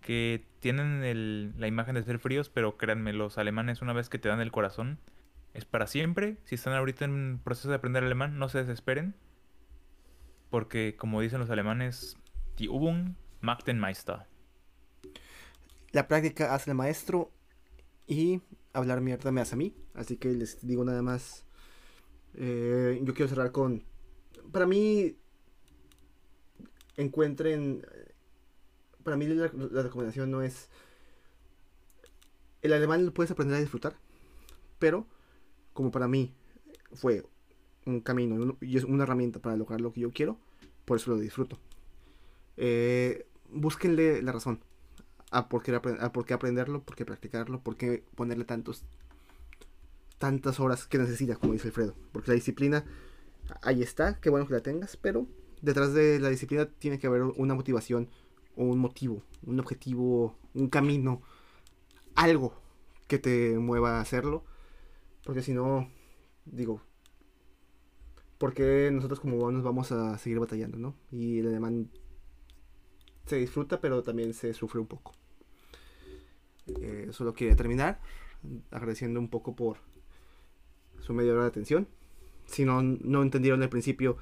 que 0.00 0.44
tienen 0.58 1.54
la 1.58 1.66
imagen 1.68 1.94
de 1.94 2.02
ser 2.02 2.18
fríos, 2.18 2.48
pero 2.48 2.76
créanme, 2.76 3.12
los 3.12 3.38
alemanes 3.38 3.82
una 3.82 3.92
vez 3.92 4.08
que 4.08 4.18
te 4.18 4.28
dan 4.28 4.40
el 4.40 4.50
corazón, 4.50 4.98
es 5.54 5.64
para 5.64 5.86
siempre. 5.86 6.38
Si 6.44 6.56
están 6.56 6.74
ahorita 6.74 7.04
en 7.04 7.40
proceso 7.42 7.68
de 7.68 7.76
aprender 7.76 8.02
alemán, 8.02 8.38
no 8.38 8.48
se 8.48 8.58
desesperen 8.58 9.14
porque, 10.52 10.96
como 10.98 11.22
dicen 11.22 11.40
los 11.40 11.48
alemanes, 11.48 12.14
die 12.58 12.66
Übung 12.66 13.16
macht 13.40 13.64
den 13.64 13.80
Meister. 13.80 14.26
La 15.92 16.06
práctica 16.06 16.54
hace 16.54 16.70
el 16.72 16.76
maestro 16.76 17.32
y 18.06 18.42
hablar 18.74 19.00
mierda 19.00 19.32
me 19.32 19.40
hace 19.40 19.54
a 19.54 19.56
mí. 19.56 19.74
Así 19.94 20.18
que 20.18 20.28
les 20.28 20.64
digo 20.66 20.84
nada 20.84 21.00
más. 21.00 21.46
Eh, 22.34 23.00
yo 23.02 23.14
quiero 23.14 23.30
cerrar 23.30 23.50
con. 23.50 23.82
Para 24.52 24.66
mí, 24.66 25.16
encuentren. 26.96 27.86
Para 29.02 29.16
mí, 29.16 29.26
la, 29.26 29.48
recomendación 29.82 30.30
no 30.30 30.42
es. 30.42 30.68
El 32.60 32.72
alemán 32.72 33.04
lo 33.04 33.12
puedes 33.12 33.30
aprender 33.30 33.56
a 33.56 33.60
disfrutar. 33.60 33.96
Pero, 34.78 35.06
como 35.72 35.90
para 35.90 36.08
mí 36.08 36.32
fue 36.92 37.24
un 37.86 38.00
camino 38.00 38.56
y 38.60 38.76
es 38.76 38.84
una 38.84 39.04
herramienta 39.04 39.40
para 39.40 39.56
lograr 39.56 39.80
lo 39.80 39.92
que 39.92 40.00
yo 40.00 40.12
quiero, 40.12 40.38
por 40.84 40.98
eso 40.98 41.10
lo 41.10 41.18
disfruto. 41.18 41.58
Eh, 42.56 43.26
búsquenle 43.48 44.22
la 44.22 44.32
razón 44.32 44.60
a 45.30 45.48
por, 45.48 45.62
qué, 45.62 45.74
a 45.74 46.12
por 46.12 46.26
qué 46.26 46.34
aprenderlo, 46.34 46.82
por 46.82 46.94
qué 46.94 47.04
practicarlo, 47.04 47.60
por 47.60 47.76
qué 47.76 48.04
ponerle 48.14 48.44
tantos 48.44 48.84
tantas 50.18 50.60
horas 50.60 50.86
que 50.86 50.98
necesita, 50.98 51.34
como 51.34 51.52
dice 51.52 51.68
Alfredo. 51.68 51.96
Porque 52.12 52.30
la 52.30 52.36
disciplina 52.36 52.84
ahí 53.62 53.82
está, 53.82 54.20
qué 54.20 54.30
bueno 54.30 54.46
que 54.46 54.54
la 54.54 54.60
tengas, 54.60 54.96
pero 54.96 55.26
detrás 55.60 55.94
de 55.94 56.18
la 56.20 56.28
disciplina 56.28 56.66
tiene 56.66 56.98
que 56.98 57.06
haber 57.06 57.22
una 57.22 57.54
motivación 57.54 58.08
o 58.56 58.64
un 58.64 58.78
motivo, 58.78 59.22
un 59.44 59.60
objetivo, 59.60 60.36
un 60.54 60.68
camino, 60.68 61.22
algo 62.14 62.54
que 63.06 63.18
te 63.18 63.58
mueva 63.58 63.98
a 63.98 64.00
hacerlo. 64.00 64.44
Porque 65.24 65.42
si 65.42 65.52
no, 65.52 65.88
digo, 66.44 66.82
porque 68.38 68.90
nosotros 68.92 69.20
como 69.20 69.36
buenos 69.36 69.62
vamos 69.62 69.92
a 69.92 70.18
seguir 70.18 70.40
batallando, 70.40 70.78
¿no? 70.78 70.96
Y 71.10 71.38
el 71.38 71.48
alemán 71.48 71.90
se 73.26 73.36
disfruta, 73.36 73.80
pero 73.80 74.02
también 74.02 74.34
se 74.34 74.52
sufre 74.52 74.80
un 74.80 74.86
poco. 74.86 75.12
Eh, 76.80 77.08
solo 77.12 77.34
quería 77.34 77.56
terminar 77.56 78.00
agradeciendo 78.70 79.20
un 79.20 79.28
poco 79.28 79.54
por 79.54 79.78
su 81.00 81.14
media 81.14 81.32
hora 81.32 81.42
de 81.42 81.48
atención. 81.48 81.88
Si 82.52 82.64
no, 82.64 82.82
no 82.82 83.22
entendieron 83.22 83.62
al 83.62 83.70
principio, 83.70 84.18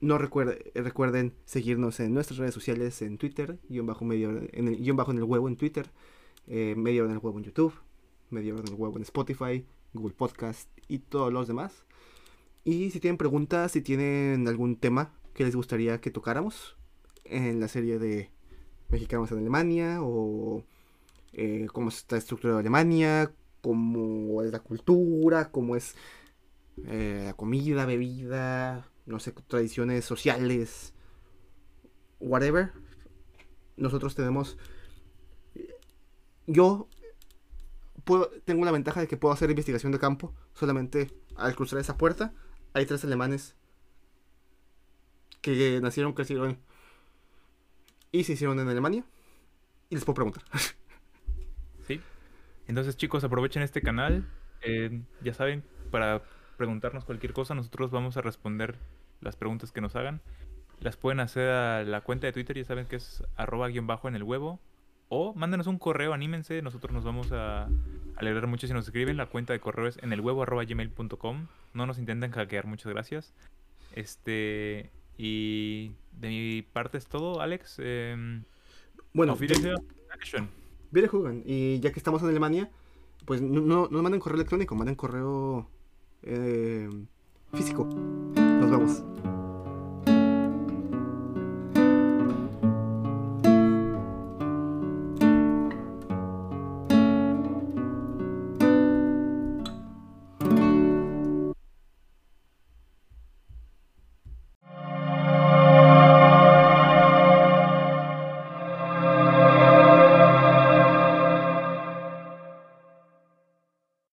no 0.00 0.16
recuerden 0.18 1.32
seguirnos 1.44 1.98
en 2.00 2.14
nuestras 2.14 2.38
redes 2.38 2.54
sociales, 2.54 3.02
en 3.02 3.18
Twitter, 3.18 3.58
guion 3.68 3.86
bajo, 3.86 4.04
medio, 4.04 4.30
en 4.52 4.68
el, 4.68 4.92
bajo 4.92 5.10
en 5.10 5.18
el 5.18 5.24
huevo 5.24 5.48
en 5.48 5.56
Twitter, 5.56 5.90
eh, 6.46 6.74
media 6.76 7.02
hora 7.02 7.10
en 7.10 7.18
el 7.18 7.24
huevo 7.24 7.38
en 7.38 7.44
YouTube, 7.44 7.74
media 8.30 8.54
hora 8.54 8.62
en 8.66 8.74
el 8.74 8.80
huevo 8.80 8.96
en 8.96 9.02
Spotify, 9.02 9.64
Google 9.92 10.14
Podcast 10.14 10.70
y 10.86 10.98
todos 11.00 11.32
los 11.32 11.48
demás. 11.48 11.84
Y 12.64 12.90
si 12.90 13.00
tienen 13.00 13.18
preguntas, 13.18 13.72
si 13.72 13.82
tienen 13.82 14.46
algún 14.46 14.76
tema 14.76 15.12
que 15.34 15.44
les 15.44 15.56
gustaría 15.56 16.00
que 16.00 16.10
tocáramos 16.10 16.76
en 17.24 17.58
la 17.58 17.68
serie 17.68 17.98
de 17.98 18.30
Mexicanos 18.88 19.32
en 19.32 19.38
Alemania 19.38 19.98
o 20.00 20.62
eh, 21.32 21.66
cómo 21.72 21.88
está 21.88 22.16
estructurada 22.16 22.60
Alemania, 22.60 23.32
cómo 23.62 24.42
es 24.42 24.52
la 24.52 24.60
cultura, 24.60 25.50
cómo 25.50 25.74
es 25.74 25.96
eh, 26.84 27.32
comida, 27.36 27.86
bebida, 27.86 28.90
no 29.06 29.18
sé, 29.18 29.32
tradiciones 29.32 30.04
sociales, 30.04 30.92
whatever. 32.20 32.72
Nosotros 33.76 34.14
tenemos... 34.14 34.58
Yo 36.46 36.88
tengo 38.44 38.64
la 38.64 38.70
ventaja 38.70 39.00
de 39.00 39.08
que 39.08 39.16
puedo 39.16 39.34
hacer 39.34 39.50
investigación 39.50 39.90
de 39.90 39.98
campo 39.98 40.32
solamente 40.54 41.10
al 41.34 41.56
cruzar 41.56 41.80
esa 41.80 41.98
puerta 41.98 42.32
hay 42.76 42.84
tres 42.84 43.02
alemanes 43.04 43.56
que 45.40 45.80
nacieron, 45.80 46.12
crecieron 46.12 46.58
y 48.12 48.24
se 48.24 48.34
hicieron 48.34 48.60
en 48.60 48.68
Alemania. 48.68 49.02
Y 49.88 49.94
les 49.94 50.04
puedo 50.04 50.14
preguntar. 50.14 50.44
Sí. 51.86 52.00
Entonces, 52.66 52.96
chicos, 52.96 53.22
aprovechen 53.22 53.62
este 53.62 53.80
canal. 53.80 54.28
Eh, 54.60 55.00
ya 55.22 55.32
saben, 55.32 55.62
para 55.92 56.20
preguntarnos 56.56 57.04
cualquier 57.04 57.32
cosa, 57.32 57.54
nosotros 57.54 57.90
vamos 57.90 58.16
a 58.16 58.22
responder 58.22 58.76
las 59.20 59.36
preguntas 59.36 59.72
que 59.72 59.80
nos 59.80 59.96
hagan. 59.96 60.20
Las 60.80 60.96
pueden 60.96 61.20
hacer 61.20 61.48
a 61.48 61.84
la 61.84 62.02
cuenta 62.02 62.26
de 62.26 62.32
Twitter, 62.32 62.56
ya 62.56 62.64
saben 62.64 62.86
que 62.86 62.96
es 62.96 63.22
arroba 63.36 63.68
guion 63.68 63.86
bajo 63.86 64.08
en 64.08 64.16
el 64.16 64.22
huevo. 64.22 64.60
O 65.08 65.34
mándenos 65.34 65.68
un 65.68 65.78
correo, 65.78 66.12
anímense, 66.12 66.60
nosotros 66.62 66.92
nos 66.92 67.04
vamos 67.04 67.30
a 67.30 67.68
alegrar 68.16 68.46
mucho 68.48 68.66
si 68.66 68.72
nos 68.72 68.86
escriben. 68.86 69.16
La 69.16 69.26
cuenta 69.26 69.52
de 69.52 69.60
correo 69.60 69.86
es 69.86 69.98
en 70.02 70.12
el 70.12 70.20
huevo 70.20 70.42
arroba 70.42 70.64
gmail.com. 70.64 71.46
No 71.74 71.86
nos 71.86 71.98
intenten 71.98 72.32
hackear, 72.32 72.66
muchas 72.66 72.92
gracias. 72.92 73.32
Este. 73.92 74.90
Y 75.16 75.92
de 76.12 76.28
mi 76.28 76.62
parte 76.62 76.98
es 76.98 77.06
todo, 77.06 77.40
Alex. 77.40 77.76
Eh, 77.78 78.42
bueno, 79.14 79.36
Viene 80.90 81.08
jugan. 81.08 81.42
Y 81.46 81.80
ya 81.80 81.92
que 81.92 81.98
estamos 81.98 82.22
en 82.22 82.28
Alemania, 82.28 82.70
pues 83.24 83.40
no, 83.40 83.88
no 83.88 84.02
manden 84.02 84.20
correo 84.20 84.36
electrónico, 84.36 84.74
manden 84.74 84.94
correo 84.94 85.70
eh, 86.22 86.88
físico. 87.52 87.84
Nos 87.84 88.70
vemos. 88.70 89.25